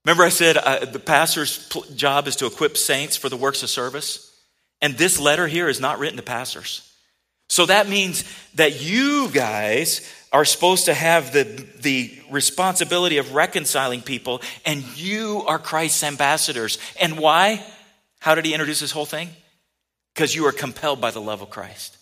Remember, 0.05 0.25
I 0.25 0.31
said 0.31 0.57
uh, 0.57 0.85
the 0.85 0.99
pastor's 0.99 1.69
job 1.95 2.27
is 2.27 2.35
to 2.35 2.47
equip 2.47 2.77
saints 2.77 3.17
for 3.17 3.29
the 3.29 3.37
works 3.37 3.63
of 3.63 3.71
service? 3.71 4.37
And 4.81 4.99
this 4.99 5.21
letter 5.21 5.47
here 5.47 5.69
is 5.69 5.79
not 5.79 6.01
written 6.01 6.17
to 6.17 6.25
pastors. 6.25 6.93
So 7.49 7.67
that 7.67 7.89
means 7.89 8.25
that 8.57 8.83
you 8.83 9.29
guys 9.31 10.13
are 10.33 10.45
supposed 10.45 10.87
to 10.87 10.95
have 10.95 11.33
the, 11.33 11.45
the 11.83 12.19
responsibility 12.33 13.19
of 13.19 13.33
reconciling 13.33 14.03
people, 14.03 14.43
and 14.67 14.83
you 14.99 15.45
are 15.47 15.61
Christ's 15.61 16.03
ambassadors. 16.03 16.79
And 17.01 17.17
why? 17.17 17.65
How 18.19 18.35
did 18.35 18.45
he 18.45 18.55
introduce 18.55 18.81
this 18.81 18.91
whole 18.91 19.07
thing? 19.07 19.29
Because 20.17 20.35
you 20.35 20.47
are 20.47 20.53
compelled 20.53 21.01
by 21.01 21.13
the 21.13 21.21
love 21.21 21.43
of 21.43 21.51
Christ. 21.51 21.97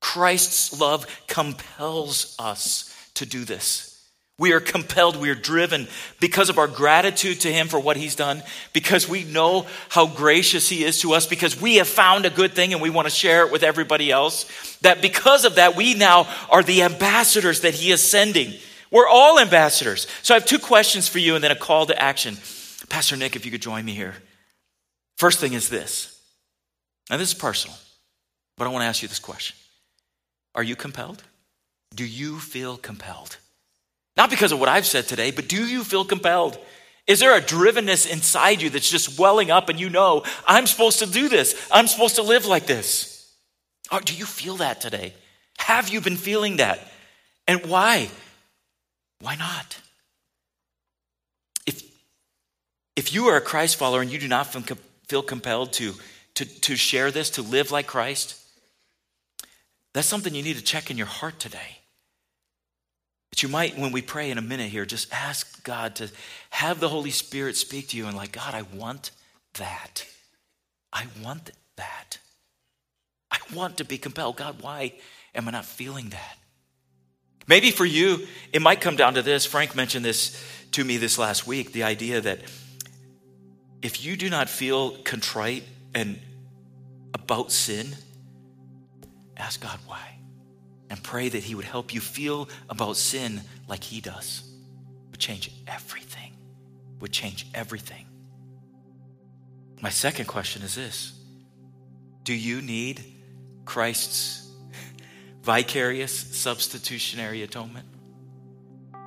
Christ's 0.00 0.78
love 0.78 1.08
compels 1.26 2.36
us 2.38 2.92
to 3.14 3.26
do 3.26 3.44
this. 3.44 3.95
We 4.38 4.52
are 4.52 4.60
compelled, 4.60 5.16
we 5.16 5.30
are 5.30 5.34
driven 5.34 5.88
because 6.20 6.50
of 6.50 6.58
our 6.58 6.68
gratitude 6.68 7.40
to 7.40 7.52
Him 7.52 7.68
for 7.68 7.80
what 7.80 7.96
He's 7.96 8.14
done, 8.14 8.42
because 8.74 9.08
we 9.08 9.24
know 9.24 9.66
how 9.88 10.06
gracious 10.06 10.68
He 10.68 10.84
is 10.84 11.00
to 11.00 11.14
us, 11.14 11.26
because 11.26 11.58
we 11.58 11.76
have 11.76 11.88
found 11.88 12.26
a 12.26 12.30
good 12.30 12.52
thing 12.52 12.74
and 12.74 12.82
we 12.82 12.90
want 12.90 13.06
to 13.06 13.14
share 13.14 13.46
it 13.46 13.52
with 13.52 13.62
everybody 13.62 14.10
else. 14.10 14.76
That 14.82 15.00
because 15.00 15.46
of 15.46 15.54
that, 15.54 15.74
we 15.74 15.94
now 15.94 16.28
are 16.50 16.62
the 16.62 16.82
ambassadors 16.82 17.62
that 17.62 17.74
He 17.74 17.90
is 17.90 18.02
sending. 18.02 18.52
We're 18.90 19.08
all 19.08 19.38
ambassadors. 19.38 20.06
So 20.22 20.34
I 20.34 20.38
have 20.38 20.46
two 20.46 20.58
questions 20.58 21.08
for 21.08 21.18
you 21.18 21.34
and 21.34 21.42
then 21.42 21.50
a 21.50 21.56
call 21.56 21.86
to 21.86 22.00
action. 22.00 22.36
Pastor 22.90 23.16
Nick, 23.16 23.36
if 23.36 23.46
you 23.46 23.50
could 23.50 23.62
join 23.62 23.84
me 23.86 23.92
here. 23.92 24.14
First 25.16 25.40
thing 25.40 25.54
is 25.54 25.70
this. 25.70 26.20
Now, 27.08 27.16
this 27.16 27.28
is 27.28 27.34
personal, 27.34 27.76
but 28.58 28.66
I 28.66 28.70
want 28.70 28.82
to 28.82 28.86
ask 28.86 29.00
you 29.00 29.08
this 29.08 29.18
question 29.18 29.56
Are 30.54 30.62
you 30.62 30.76
compelled? 30.76 31.22
Do 31.94 32.04
you 32.04 32.38
feel 32.38 32.76
compelled? 32.76 33.38
Not 34.16 34.30
because 34.30 34.52
of 34.52 34.60
what 34.60 34.68
I've 34.68 34.86
said 34.86 35.06
today, 35.06 35.30
but 35.30 35.48
do 35.48 35.66
you 35.66 35.84
feel 35.84 36.04
compelled? 36.04 36.58
Is 37.06 37.20
there 37.20 37.36
a 37.36 37.40
drivenness 37.40 38.10
inside 38.10 38.62
you 38.62 38.70
that's 38.70 38.90
just 38.90 39.18
welling 39.18 39.50
up 39.50 39.68
and 39.68 39.78
you 39.78 39.90
know, 39.90 40.24
I'm 40.46 40.66
supposed 40.66 40.98
to 41.00 41.06
do 41.06 41.28
this? 41.28 41.68
I'm 41.70 41.86
supposed 41.86 42.16
to 42.16 42.22
live 42.22 42.46
like 42.46 42.66
this? 42.66 43.32
Or 43.92 44.00
do 44.00 44.14
you 44.14 44.24
feel 44.24 44.56
that 44.56 44.80
today? 44.80 45.14
Have 45.58 45.88
you 45.88 46.00
been 46.00 46.16
feeling 46.16 46.56
that? 46.56 46.80
And 47.46 47.64
why? 47.66 48.08
Why 49.20 49.36
not? 49.36 49.78
If, 51.66 51.82
if 52.96 53.14
you 53.14 53.26
are 53.26 53.36
a 53.36 53.40
Christ 53.40 53.76
follower 53.76 54.00
and 54.00 54.10
you 54.10 54.18
do 54.18 54.28
not 54.28 54.54
feel 55.08 55.22
compelled 55.22 55.72
to, 55.74 55.94
to, 56.34 56.44
to 56.62 56.76
share 56.76 57.10
this, 57.10 57.30
to 57.30 57.42
live 57.42 57.70
like 57.70 57.86
Christ, 57.86 58.40
that's 59.94 60.08
something 60.08 60.34
you 60.34 60.42
need 60.42 60.56
to 60.56 60.64
check 60.64 60.90
in 60.90 60.98
your 60.98 61.06
heart 61.06 61.38
today. 61.38 61.78
But 63.30 63.42
you 63.42 63.48
might, 63.48 63.78
when 63.78 63.92
we 63.92 64.02
pray 64.02 64.30
in 64.30 64.38
a 64.38 64.42
minute 64.42 64.70
here, 64.70 64.86
just 64.86 65.12
ask 65.12 65.62
God 65.64 65.96
to 65.96 66.10
have 66.50 66.80
the 66.80 66.88
Holy 66.88 67.10
Spirit 67.10 67.56
speak 67.56 67.88
to 67.88 67.96
you 67.96 68.06
and, 68.06 68.16
like, 68.16 68.32
God, 68.32 68.54
I 68.54 68.62
want 68.62 69.10
that. 69.54 70.06
I 70.92 71.06
want 71.22 71.50
that. 71.76 72.18
I 73.30 73.38
want 73.54 73.78
to 73.78 73.84
be 73.84 73.98
compelled. 73.98 74.36
God, 74.36 74.62
why 74.62 74.94
am 75.34 75.48
I 75.48 75.50
not 75.50 75.64
feeling 75.64 76.10
that? 76.10 76.38
Maybe 77.46 77.70
for 77.70 77.84
you, 77.84 78.26
it 78.52 78.62
might 78.62 78.80
come 78.80 78.96
down 78.96 79.14
to 79.14 79.22
this. 79.22 79.46
Frank 79.46 79.76
mentioned 79.76 80.04
this 80.04 80.42
to 80.72 80.84
me 80.84 80.96
this 80.96 81.18
last 81.18 81.46
week 81.46 81.72
the 81.72 81.84
idea 81.84 82.20
that 82.20 82.40
if 83.82 84.04
you 84.04 84.16
do 84.16 84.28
not 84.28 84.48
feel 84.48 84.96
contrite 85.02 85.64
and 85.94 86.18
about 87.14 87.52
sin, 87.52 87.94
ask 89.36 89.60
God 89.60 89.78
why. 89.86 90.18
And 90.88 91.02
pray 91.02 91.28
that 91.28 91.42
He 91.42 91.54
would 91.54 91.64
help 91.64 91.92
you 91.92 92.00
feel 92.00 92.48
about 92.70 92.96
sin 92.96 93.40
like 93.68 93.82
He 93.82 94.00
does. 94.00 94.42
Would 95.10 95.20
change 95.20 95.50
everything. 95.66 96.32
Would 97.00 97.12
change 97.12 97.46
everything. 97.54 98.06
My 99.80 99.90
second 99.90 100.26
question 100.26 100.62
is 100.62 100.74
this 100.74 101.18
Do 102.24 102.34
you 102.34 102.62
need 102.62 103.04
Christ's 103.64 104.50
vicarious 105.42 106.12
substitutionary 106.12 107.42
atonement? 107.42 107.86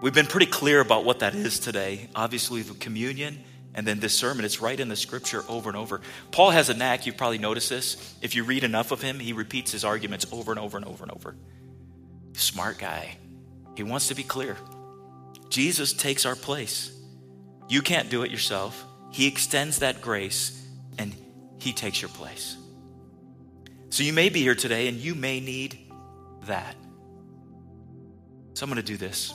We've 0.02 0.14
been 0.14 0.28
pretty 0.28 0.46
clear 0.46 0.80
about 0.80 1.04
what 1.04 1.20
that 1.20 1.36
is 1.36 1.60
today. 1.60 2.10
Obviously, 2.16 2.62
the 2.62 2.74
communion 2.76 3.44
and 3.76 3.86
then 3.86 4.00
this 4.00 4.18
sermon, 4.18 4.46
it's 4.46 4.62
right 4.62 4.80
in 4.80 4.90
the 4.90 4.96
scripture 4.96 5.44
over 5.48 5.70
and 5.70 5.78
over. 5.78 6.02
Paul 6.32 6.52
has 6.52 6.70
a 6.70 6.74
knack, 6.74 7.06
you've 7.06 7.18
probably 7.18 7.38
noticed 7.38 7.70
this. 7.70 8.16
If 8.22 8.36
you 8.36 8.44
read 8.44 8.64
enough 8.64 8.92
of 8.92 9.02
him, 9.02 9.20
he 9.20 9.34
repeats 9.34 9.72
his 9.72 9.84
arguments 9.84 10.26
over 10.32 10.52
and 10.52 10.60
over 10.60 10.78
and 10.78 10.86
over 10.86 11.04
and 11.04 11.12
over. 11.12 11.36
Smart 12.40 12.78
guy. 12.78 13.18
He 13.76 13.84
wants 13.84 14.08
to 14.08 14.16
be 14.16 14.24
clear. 14.24 14.56
Jesus 15.50 15.92
takes 15.94 16.26
our 16.26 16.36
place. 16.36 16.92
You 17.68 17.82
can't 17.82 18.10
do 18.10 18.24
it 18.24 18.32
yourself. 18.32 18.84
He 19.12 19.28
extends 19.28 19.80
that 19.80 20.02
grace 20.02 20.66
and 20.98 21.14
he 21.58 21.74
takes 21.74 22.02
your 22.02 22.10
place. 22.10 22.56
So 23.90 24.04
you 24.04 24.14
may 24.14 24.30
be 24.30 24.42
here 24.42 24.56
today 24.56 24.88
and 24.88 24.98
you 24.98 25.16
may 25.16 25.42
need 25.42 25.78
that. 26.46 26.76
So 28.54 28.64
I'm 28.64 28.70
going 28.70 28.82
to 28.82 28.88
do 28.88 28.98
this. 28.98 29.34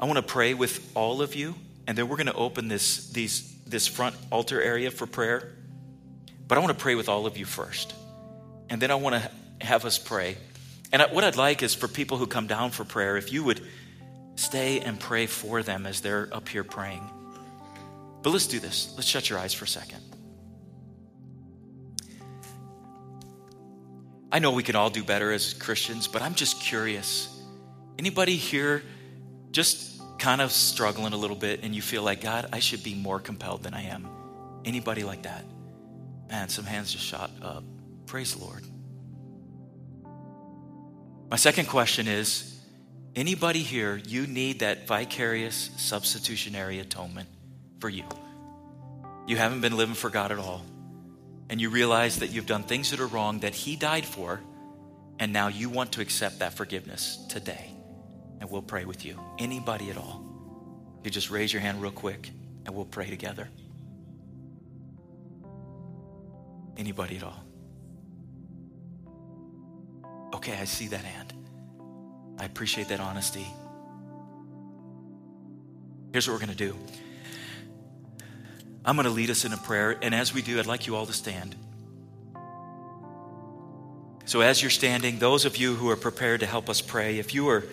I 0.00 0.06
want 0.06 0.16
to 0.16 0.22
pray 0.22 0.54
with 0.54 0.90
all 0.94 1.20
of 1.20 1.34
you, 1.34 1.54
and 1.86 1.96
then 1.96 2.08
we're 2.08 2.16
going 2.16 2.26
to 2.26 2.34
open 2.34 2.68
this, 2.68 3.10
these, 3.10 3.54
this 3.66 3.86
front 3.86 4.16
altar 4.30 4.60
area 4.60 4.90
for 4.90 5.06
prayer. 5.06 5.52
But 6.48 6.56
I 6.56 6.60
want 6.60 6.76
to 6.76 6.82
pray 6.82 6.94
with 6.94 7.08
all 7.08 7.26
of 7.26 7.36
you 7.36 7.44
first. 7.44 7.94
And 8.70 8.80
then 8.80 8.90
I 8.90 8.94
want 8.94 9.14
to 9.14 9.64
have 9.64 9.84
us 9.84 9.98
pray. 9.98 10.38
And 10.92 11.02
what 11.10 11.24
I'd 11.24 11.36
like 11.36 11.62
is 11.62 11.74
for 11.74 11.88
people 11.88 12.18
who 12.18 12.26
come 12.26 12.46
down 12.46 12.70
for 12.70 12.84
prayer, 12.84 13.16
if 13.16 13.32
you 13.32 13.42
would 13.44 13.62
stay 14.34 14.80
and 14.80 15.00
pray 15.00 15.26
for 15.26 15.62
them 15.62 15.86
as 15.86 16.00
they're 16.00 16.28
up 16.32 16.48
here 16.48 16.64
praying. 16.64 17.02
But 18.22 18.30
let's 18.30 18.46
do 18.46 18.60
this. 18.60 18.92
Let's 18.96 19.08
shut 19.08 19.30
your 19.30 19.38
eyes 19.38 19.54
for 19.54 19.64
a 19.64 19.68
second. 19.68 20.00
I 24.30 24.38
know 24.38 24.52
we 24.52 24.62
can 24.62 24.76
all 24.76 24.90
do 24.90 25.04
better 25.04 25.32
as 25.32 25.52
Christians, 25.54 26.08
but 26.08 26.22
I'm 26.22 26.34
just 26.34 26.60
curious. 26.60 27.28
Anybody 27.98 28.36
here 28.36 28.82
just 29.50 30.00
kind 30.18 30.40
of 30.40 30.52
struggling 30.52 31.12
a 31.12 31.16
little 31.16 31.36
bit 31.36 31.60
and 31.62 31.74
you 31.74 31.82
feel 31.82 32.02
like, 32.02 32.20
God, 32.22 32.48
I 32.52 32.60
should 32.60 32.82
be 32.82 32.94
more 32.94 33.18
compelled 33.18 33.62
than 33.62 33.74
I 33.74 33.82
am. 33.82 34.08
Anybody 34.64 35.04
like 35.04 35.24
that? 35.24 35.44
Man, 36.30 36.48
some 36.48 36.64
hands 36.64 36.92
just 36.92 37.04
shot 37.04 37.30
up. 37.42 37.64
Praise 38.06 38.34
the 38.34 38.44
Lord. 38.44 38.64
My 41.32 41.36
second 41.36 41.64
question 41.64 42.08
is 42.08 42.60
anybody 43.16 43.60
here, 43.60 43.96
you 43.96 44.26
need 44.26 44.58
that 44.58 44.86
vicarious 44.86 45.70
substitutionary 45.78 46.78
atonement 46.78 47.26
for 47.80 47.88
you? 47.88 48.04
You 49.26 49.38
haven't 49.38 49.62
been 49.62 49.78
living 49.78 49.94
for 49.94 50.10
God 50.10 50.30
at 50.30 50.38
all. 50.38 50.62
And 51.48 51.58
you 51.58 51.70
realize 51.70 52.18
that 52.18 52.32
you've 52.32 52.44
done 52.44 52.64
things 52.64 52.90
that 52.90 53.00
are 53.00 53.06
wrong 53.06 53.38
that 53.38 53.54
He 53.54 53.76
died 53.76 54.04
for, 54.04 54.42
and 55.18 55.32
now 55.32 55.48
you 55.48 55.70
want 55.70 55.92
to 55.92 56.02
accept 56.02 56.40
that 56.40 56.52
forgiveness 56.52 57.16
today 57.30 57.70
and 58.42 58.50
we'll 58.50 58.60
pray 58.60 58.84
with 58.84 59.02
you. 59.02 59.18
Anybody 59.38 59.88
at 59.88 59.96
all. 59.96 60.22
You 61.02 61.10
just 61.10 61.30
raise 61.30 61.50
your 61.50 61.62
hand 61.62 61.80
real 61.80 61.92
quick 61.92 62.28
and 62.66 62.74
we'll 62.74 62.84
pray 62.84 63.08
together. 63.08 63.48
Anybody 66.76 67.16
at 67.16 67.22
all? 67.22 67.42
Okay, 70.34 70.56
I 70.58 70.64
see 70.64 70.88
that 70.88 71.04
hand. 71.04 71.32
I 72.38 72.44
appreciate 72.44 72.88
that 72.88 73.00
honesty. 73.00 73.46
Here's 76.12 76.28
what 76.28 76.34
we're 76.34 76.46
going 76.46 76.56
to 76.56 76.56
do 76.56 76.76
I'm 78.84 78.96
going 78.96 79.04
to 79.04 79.12
lead 79.12 79.30
us 79.30 79.44
in 79.44 79.52
a 79.52 79.56
prayer, 79.56 79.96
and 80.02 80.14
as 80.14 80.34
we 80.34 80.42
do, 80.42 80.58
I'd 80.58 80.66
like 80.66 80.86
you 80.86 80.96
all 80.96 81.06
to 81.06 81.12
stand. 81.12 81.54
So, 84.24 84.40
as 84.40 84.62
you're 84.62 84.70
standing, 84.70 85.18
those 85.18 85.44
of 85.44 85.56
you 85.56 85.74
who 85.74 85.90
are 85.90 85.96
prepared 85.96 86.40
to 86.40 86.46
help 86.46 86.70
us 86.70 86.80
pray, 86.80 87.18
if 87.18 87.34
you 87.34 87.48
are 87.48 87.64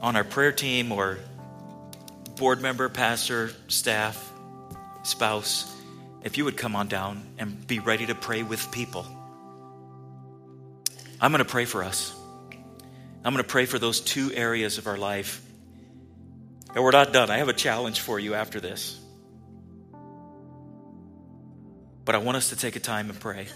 on 0.00 0.16
our 0.16 0.24
prayer 0.24 0.52
team 0.52 0.90
or 0.90 1.18
board 2.36 2.60
member, 2.60 2.88
pastor, 2.88 3.50
staff, 3.68 4.32
spouse, 5.04 5.74
if 6.24 6.38
you 6.38 6.44
would 6.44 6.56
come 6.56 6.74
on 6.76 6.88
down 6.88 7.22
and 7.38 7.66
be 7.66 7.78
ready 7.78 8.06
to 8.06 8.14
pray 8.14 8.42
with 8.42 8.70
people. 8.72 9.06
I'm 11.22 11.30
going 11.30 11.38
to 11.38 11.48
pray 11.48 11.66
for 11.66 11.84
us. 11.84 12.12
I'm 13.24 13.32
going 13.32 13.44
to 13.44 13.48
pray 13.48 13.64
for 13.64 13.78
those 13.78 14.00
two 14.00 14.32
areas 14.34 14.78
of 14.78 14.88
our 14.88 14.98
life. 14.98 15.40
And 16.74 16.82
we're 16.82 16.90
not 16.90 17.12
done. 17.12 17.30
I 17.30 17.38
have 17.38 17.48
a 17.48 17.52
challenge 17.52 18.00
for 18.00 18.18
you 18.18 18.34
after 18.34 18.58
this. 18.58 18.98
But 22.04 22.16
I 22.16 22.18
want 22.18 22.38
us 22.38 22.48
to 22.48 22.56
take 22.56 22.74
a 22.74 22.80
time 22.80 23.08
and 23.08 23.20
pray. 23.20 23.46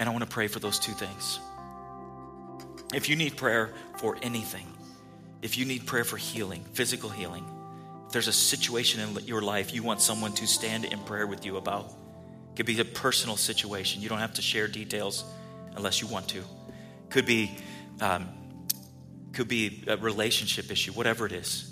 And 0.00 0.08
I 0.08 0.12
want 0.12 0.24
to 0.24 0.30
pray 0.30 0.48
for 0.48 0.58
those 0.58 0.80
two 0.80 0.92
things. 0.92 1.38
If 2.92 3.08
you 3.08 3.14
need 3.14 3.36
prayer 3.36 3.72
for 3.98 4.16
anything, 4.20 4.66
if 5.42 5.56
you 5.56 5.64
need 5.64 5.86
prayer 5.86 6.04
for 6.04 6.16
healing, 6.16 6.64
physical 6.72 7.08
healing, 7.08 7.44
if 8.06 8.12
there's 8.12 8.26
a 8.26 8.32
situation 8.32 9.00
in 9.00 9.24
your 9.26 9.42
life 9.42 9.72
you 9.72 9.84
want 9.84 10.00
someone 10.00 10.32
to 10.32 10.46
stand 10.48 10.86
in 10.86 10.98
prayer 11.00 11.26
with 11.28 11.46
you 11.46 11.56
about, 11.56 11.86
it 11.86 12.56
could 12.56 12.66
be 12.66 12.80
a 12.80 12.84
personal 12.84 13.36
situation. 13.36 14.02
You 14.02 14.08
don't 14.08 14.18
have 14.18 14.34
to 14.34 14.42
share 14.42 14.66
details 14.66 15.22
unless 15.78 16.02
you 16.02 16.06
want 16.08 16.28
to. 16.28 16.44
Could 17.08 17.24
be, 17.24 17.56
um, 18.00 18.28
could 19.32 19.48
be 19.48 19.84
a 19.86 19.96
relationship 19.96 20.70
issue, 20.70 20.92
whatever 20.92 21.24
it 21.24 21.32
is. 21.32 21.64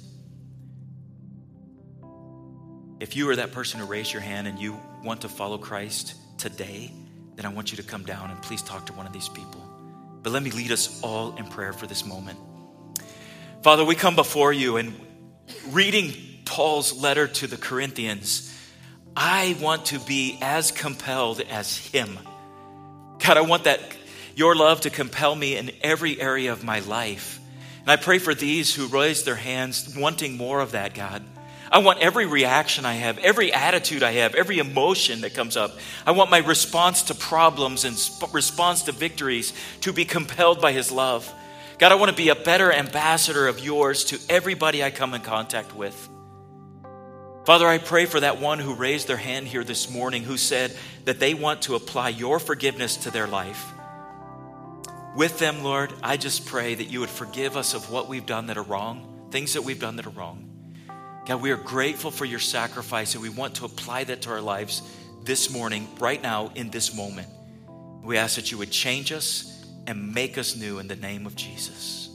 If 2.99 3.15
you 3.15 3.29
are 3.29 3.37
that 3.37 3.53
person 3.53 3.81
who 3.81 3.87
raised 3.87 4.13
your 4.15 4.23
hand 4.23 4.49
and 4.49 4.59
you 4.59 4.81
want 5.05 5.21
to 5.21 5.29
follow 5.29 5.59
Christ 5.59 6.15
today, 6.39 6.91
then 7.35 7.45
I 7.45 7.51
want 7.51 7.71
you 7.71 7.77
to 7.77 7.83
come 7.83 8.05
down 8.05 8.31
and 8.31 8.41
please 8.41 8.63
talk 8.63 8.87
to 8.87 8.95
one 8.95 9.07
of 9.07 9.13
these 9.13 9.29
people. 9.29 9.63
But 10.23 10.33
let 10.33 10.43
me 10.43 10.51
lead 10.51 10.73
us 10.73 11.03
all 11.03 11.37
in 11.37 11.45
prayer 11.47 11.75
for 11.75 11.87
this 11.87 12.07
moment. 12.07 12.39
Father, 13.63 13.85
we 13.85 13.95
come 13.95 14.17
before 14.17 14.53
you 14.53 14.79
and 14.79 14.95
reading 15.69 16.13
Paul's 16.47 16.95
letter 16.95 17.27
to 17.29 17.47
the 17.47 17.57
Corinthians, 17.59 18.53
I 19.15 19.57
want 19.61 19.87
to 19.87 19.99
be 19.99 20.39
as 20.41 20.71
compelled 20.71 21.41
as 21.41 21.77
him. 21.77 22.19
God, 23.19 23.37
I 23.37 23.43
want 23.43 23.65
that 23.65 23.81
your 24.35 24.55
love 24.55 24.83
to 24.83 24.91
compel 24.91 25.35
me 25.35 25.57
in 25.57 25.71
every 25.81 26.21
area 26.21 26.53
of 26.53 26.63
my 26.63 26.81
life. 26.81 27.41
And 27.81 27.91
I 27.91 27.97
pray 27.97 28.19
for 28.19 28.35
these 28.35 28.75
who 28.75 28.87
raise 28.87 29.23
their 29.23 29.37
hands 29.37 29.97
wanting 29.97 30.37
more 30.37 30.61
of 30.61 30.73
that, 30.73 30.95
God. 30.95 31.25
I 31.71 31.79
want 31.79 32.01
every 32.01 32.27
reaction 32.27 32.85
I 32.85 32.95
have, 32.95 33.19
every 33.19 33.53
attitude 33.53 34.03
I 34.03 34.13
have, 34.13 34.35
every 34.35 34.59
emotion 34.59 35.23
that 35.23 35.35
comes 35.35 35.57
up. 35.57 35.73
I 36.07 36.13
want 36.13 36.31
my 36.31 36.39
response 36.39 37.05
to 37.05 37.15
problems 37.15 37.85
and 37.85 37.97
sp- 37.99 38.33
response 38.33 38.83
to 38.83 38.93
victories 38.93 39.53
to 39.81 39.93
be 39.93 40.05
compelled 40.05 40.61
by 40.61 40.73
His 40.73 40.93
love. 40.93 41.33
God, 41.79 41.93
I 41.93 41.97
want 41.97 42.11
to 42.11 42.17
be 42.17 42.29
a 42.29 42.37
better 42.37 42.73
ambassador 42.73 43.49
of 43.49 43.65
yours 43.65 44.05
to 44.07 44.19
everybody 44.29 44.85
I 44.85 44.91
come 44.91 45.15
in 45.15 45.23
contact 45.23 45.75
with. 45.75 46.09
Father, 47.47 47.69
I 47.69 47.79
pray 47.79 48.07
for 48.07 48.19
that 48.19 48.41
one 48.41 48.59
who 48.59 48.75
raised 48.75 49.07
their 49.07 49.17
hand 49.17 49.47
here 49.47 49.63
this 49.63 49.89
morning 49.89 50.25
who 50.25 50.37
said 50.37 50.77
that 51.05 51.21
they 51.21 51.33
want 51.33 51.63
to 51.63 51.77
apply 51.77 52.09
your 52.09 52.41
forgiveness 52.41 52.97
to 52.97 53.11
their 53.13 53.29
life. 53.29 53.73
With 55.15 55.39
them, 55.39 55.63
Lord, 55.63 55.93
I 56.03 56.17
just 56.17 56.45
pray 56.47 56.75
that 56.75 56.91
you 56.91 56.99
would 56.99 57.09
forgive 57.09 57.57
us 57.57 57.73
of 57.73 57.89
what 57.89 58.09
we've 58.09 58.27
done 58.27 58.49
that 58.49 58.57
are 58.59 58.65
wrong, 58.65 59.29
things 59.31 59.53
that 59.53 59.63
we've 59.63 59.79
done 59.79 59.95
that 59.95 60.07
are 60.07 60.11
wrong. 60.11 60.51
God, 61.25 61.41
we 61.41 61.53
are 61.53 61.57
grateful 61.57 62.11
for 62.11 62.25
your 62.25 62.41
sacrifice 62.41 63.15
and 63.15 63.23
we 63.23 63.29
want 63.29 63.55
to 63.55 63.65
apply 63.65 64.03
that 64.03 64.23
to 64.23 64.31
our 64.31 64.41
lives 64.41 64.83
this 65.23 65.49
morning, 65.49 65.87
right 66.01 66.21
now, 66.21 66.51
in 66.57 66.71
this 66.71 66.97
moment. 66.97 67.29
We 68.03 68.17
ask 68.17 68.35
that 68.35 68.51
you 68.51 68.59
would 68.59 68.73
change 68.73 69.13
us 69.13 69.65
and 69.87 70.13
make 70.13 70.37
us 70.37 70.57
new 70.57 70.81
in 70.81 70.89
the 70.89 70.97
name 70.97 71.27
of 71.27 71.37
Jesus. 71.37 72.06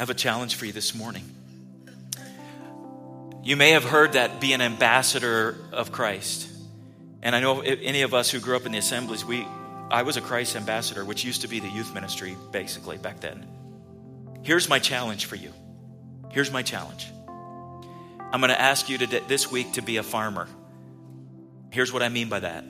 I 0.00 0.02
have 0.02 0.08
a 0.08 0.14
challenge 0.14 0.54
for 0.54 0.64
you 0.64 0.72
this 0.72 0.94
morning. 0.94 1.22
You 3.44 3.54
may 3.54 3.72
have 3.72 3.84
heard 3.84 4.14
that 4.14 4.40
be 4.40 4.54
an 4.54 4.62
ambassador 4.62 5.58
of 5.72 5.92
Christ. 5.92 6.48
And 7.22 7.36
I 7.36 7.40
know 7.40 7.60
any 7.60 8.00
of 8.00 8.14
us 8.14 8.30
who 8.30 8.40
grew 8.40 8.56
up 8.56 8.64
in 8.64 8.72
the 8.72 8.78
assemblies, 8.78 9.26
we 9.26 9.46
I 9.90 10.04
was 10.04 10.16
a 10.16 10.22
Christ 10.22 10.56
ambassador, 10.56 11.04
which 11.04 11.22
used 11.22 11.42
to 11.42 11.48
be 11.48 11.60
the 11.60 11.68
youth 11.68 11.92
ministry 11.92 12.34
basically 12.50 12.96
back 12.96 13.20
then. 13.20 13.46
Here's 14.42 14.70
my 14.70 14.78
challenge 14.78 15.26
for 15.26 15.36
you. 15.36 15.52
Here's 16.30 16.50
my 16.50 16.62
challenge. 16.62 17.06
I'm 18.32 18.40
going 18.40 18.48
to 18.48 18.58
ask 18.58 18.88
you 18.88 18.96
to, 18.96 19.06
this 19.28 19.52
week 19.52 19.74
to 19.74 19.82
be 19.82 19.98
a 19.98 20.02
farmer. 20.02 20.48
Here's 21.72 21.92
what 21.92 22.02
I 22.02 22.08
mean 22.08 22.30
by 22.30 22.40
that. 22.40 22.64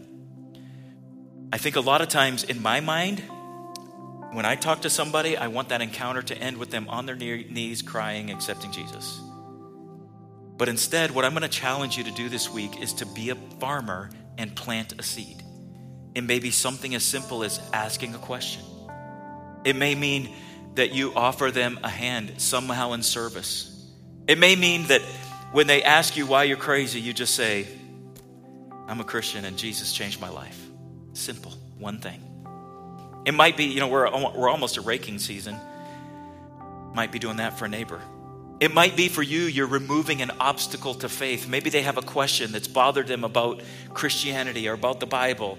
I 1.53 1.59
think 1.59 1.77
a 1.77 1.81
lot 1.81 2.01
of 2.01 2.09
times 2.09 2.43
in 2.43 2.61
my 2.61 2.81
mind, 2.81 3.23
When 4.33 4.45
I 4.45 4.55
talk 4.55 4.83
to 4.83 4.91
somebody, 4.91 5.37
I 5.37 5.49
want 5.49 5.71
that 5.71 5.81
encounter 5.81 6.23
to 6.23 6.39
end 6.39 6.57
with 6.57 6.71
them 6.71 6.89
on 6.89 7.05
their 7.07 7.17
knees, 7.17 7.83
crying, 7.83 8.31
accepting 8.31 8.71
Jesus. 8.71 9.21
But 10.57 10.69
instead, 10.69 11.11
what 11.11 11.25
I'm 11.25 11.33
going 11.33 11.43
to 11.43 11.49
challenge 11.49 11.97
you 11.97 12.05
to 12.05 12.13
do 12.13 12.29
this 12.29 12.49
week 12.49 12.81
is 12.81 12.93
to 12.95 13.07
be 13.07 13.31
a 13.31 13.35
farmer 13.35 14.11
and 14.39 14.55
plant 14.55 14.95
a 15.01 15.03
seed. 15.03 15.43
It 16.15 16.23
may 16.23 16.39
be 16.39 16.51
something 16.51 16.95
as 16.95 17.03
simple 17.03 17.43
as 17.43 17.61
asking 17.73 18.15
a 18.15 18.19
question. 18.19 18.63
It 19.65 19.75
may 19.75 19.95
mean 19.95 20.33
that 20.75 20.93
you 20.93 21.13
offer 21.15 21.51
them 21.51 21.81
a 21.83 21.89
hand 21.89 22.35
somehow 22.37 22.93
in 22.93 23.03
service. 23.03 23.91
It 24.29 24.39
may 24.39 24.55
mean 24.55 24.87
that 24.87 25.03
when 25.53 25.67
they 25.67 25.83
ask 25.83 26.17
you 26.17 26.27
why 26.27 26.45
you're 26.45 26.57
crazy, 26.57 27.01
you 27.01 27.13
just 27.13 27.35
say, 27.35 27.67
I'm 28.87 29.01
a 29.01 29.05
Christian 29.05 29.45
and 29.45 29.57
Jesus 29.59 29.93
changed 29.93 30.21
my 30.21 30.29
life. 30.29 30.61
Simple, 31.15 31.53
one 31.79 31.99
thing. 31.99 32.30
It 33.25 33.35
might 33.35 33.57
be, 33.57 33.65
you 33.65 33.81
know, 33.81 33.89
we're, 33.89 34.11
we're 34.37 34.49
almost 34.49 34.77
a 34.77 34.81
raking 34.81 35.19
season. 35.19 35.57
Might 36.95 37.13
be 37.13 37.19
doing 37.19 37.37
that 37.37 37.59
for 37.59 37.67
a 37.67 37.69
neighbor. 37.69 38.01
It 38.61 38.75
might 38.75 38.95
be 38.95 39.09
for 39.09 39.23
you, 39.23 39.43
you're 39.43 39.67
removing 39.67 40.21
an 40.21 40.31
obstacle 40.39 40.95
to 40.95 41.09
faith. 41.09 41.49
Maybe 41.49 41.71
they 41.71 41.83
have 41.83 41.97
a 41.97 42.03
question 42.03 42.53
that's 42.53 42.69
bothered 42.69 43.07
them 43.07 43.25
about 43.25 43.63
Christianity 43.95 44.69
or 44.69 44.75
about 44.75 45.01
the 45.01 45.07
Bible. 45.07 45.59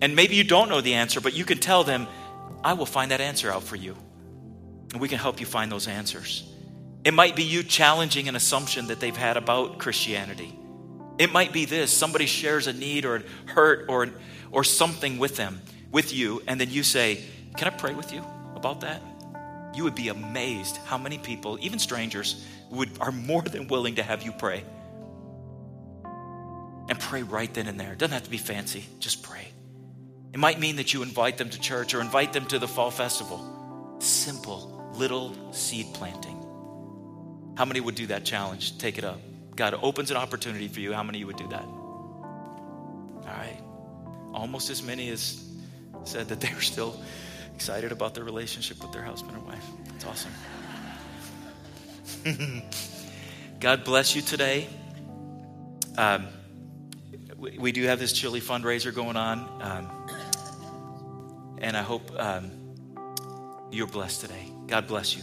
And 0.00 0.16
maybe 0.16 0.34
you 0.34 0.44
don't 0.44 0.70
know 0.70 0.80
the 0.80 0.94
answer, 0.94 1.20
but 1.20 1.34
you 1.34 1.44
can 1.44 1.58
tell 1.58 1.84
them, 1.84 2.06
I 2.62 2.72
will 2.72 2.86
find 2.86 3.10
that 3.10 3.20
answer 3.20 3.52
out 3.52 3.62
for 3.62 3.76
you. 3.76 3.94
And 4.92 5.00
we 5.00 5.08
can 5.08 5.18
help 5.18 5.38
you 5.38 5.44
find 5.44 5.70
those 5.70 5.86
answers. 5.86 6.50
It 7.04 7.12
might 7.12 7.36
be 7.36 7.42
you 7.42 7.62
challenging 7.62 8.28
an 8.28 8.36
assumption 8.36 8.86
that 8.86 9.00
they've 9.00 9.16
had 9.16 9.36
about 9.36 9.78
Christianity. 9.78 10.58
It 11.18 11.30
might 11.30 11.52
be 11.52 11.66
this 11.66 11.92
somebody 11.92 12.24
shares 12.24 12.66
a 12.66 12.72
need 12.72 13.04
or 13.04 13.16
a 13.16 13.22
hurt 13.50 13.86
or, 13.88 14.08
or 14.50 14.64
something 14.64 15.18
with 15.18 15.36
them, 15.36 15.60
with 15.94 16.12
you, 16.12 16.42
and 16.48 16.60
then 16.60 16.68
you 16.70 16.82
say, 16.82 17.22
Can 17.56 17.68
I 17.68 17.70
pray 17.70 17.94
with 17.94 18.12
you 18.12 18.22
about 18.56 18.82
that? 18.82 19.00
You 19.74 19.84
would 19.84 19.94
be 19.94 20.08
amazed 20.08 20.76
how 20.84 20.98
many 20.98 21.18
people, 21.18 21.56
even 21.62 21.78
strangers, 21.78 22.44
would, 22.70 22.90
are 23.00 23.12
more 23.12 23.42
than 23.42 23.68
willing 23.68 23.94
to 23.94 24.02
have 24.02 24.24
you 24.24 24.32
pray. 24.32 24.64
And 26.88 26.98
pray 26.98 27.22
right 27.22 27.52
then 27.54 27.68
and 27.68 27.78
there. 27.80 27.92
It 27.92 27.98
doesn't 27.98 28.12
have 28.12 28.24
to 28.24 28.30
be 28.30 28.38
fancy, 28.38 28.84
just 28.98 29.22
pray. 29.22 29.46
It 30.32 30.38
might 30.38 30.58
mean 30.58 30.76
that 30.76 30.92
you 30.92 31.02
invite 31.02 31.38
them 31.38 31.48
to 31.48 31.60
church 31.60 31.94
or 31.94 32.00
invite 32.00 32.32
them 32.32 32.44
to 32.46 32.58
the 32.58 32.68
fall 32.68 32.90
festival. 32.90 33.96
Simple, 34.00 34.90
little 34.94 35.52
seed 35.52 35.86
planting. 35.94 36.40
How 37.56 37.64
many 37.64 37.80
would 37.80 37.94
do 37.94 38.08
that 38.08 38.24
challenge? 38.24 38.78
Take 38.78 38.98
it 38.98 39.04
up. 39.04 39.20
God 39.54 39.78
opens 39.80 40.10
an 40.10 40.16
opportunity 40.16 40.66
for 40.66 40.80
you. 40.80 40.92
How 40.92 41.04
many 41.04 41.20
you 41.20 41.28
would 41.28 41.36
do 41.36 41.46
that? 41.48 41.62
All 41.62 43.24
right. 43.24 43.60
Almost 44.32 44.70
as 44.70 44.82
many 44.82 45.08
as 45.10 45.53
said 46.04 46.28
that 46.28 46.40
they 46.40 46.52
were 46.52 46.60
still 46.60 47.00
excited 47.54 47.92
about 47.92 48.14
their 48.14 48.24
relationship 48.24 48.82
with 48.82 48.92
their 48.92 49.02
husband 49.02 49.36
and 49.36 49.46
wife. 49.46 49.64
It's 49.94 50.04
awesome. 50.04 50.32
God 53.60 53.84
bless 53.84 54.14
you 54.16 54.22
today. 54.22 54.66
Um, 55.96 56.26
we, 57.36 57.58
we, 57.58 57.72
do 57.72 57.84
have 57.84 57.98
this 57.98 58.12
chili 58.12 58.40
fundraiser 58.40 58.92
going 58.92 59.16
on, 59.16 59.38
um, 59.62 59.90
and 61.58 61.76
I 61.76 61.82
hope 61.82 62.10
um, 62.18 62.50
you're 63.70 63.86
blessed 63.86 64.22
today. 64.22 64.50
God 64.66 64.86
bless 64.86 65.16
you. 65.16 65.22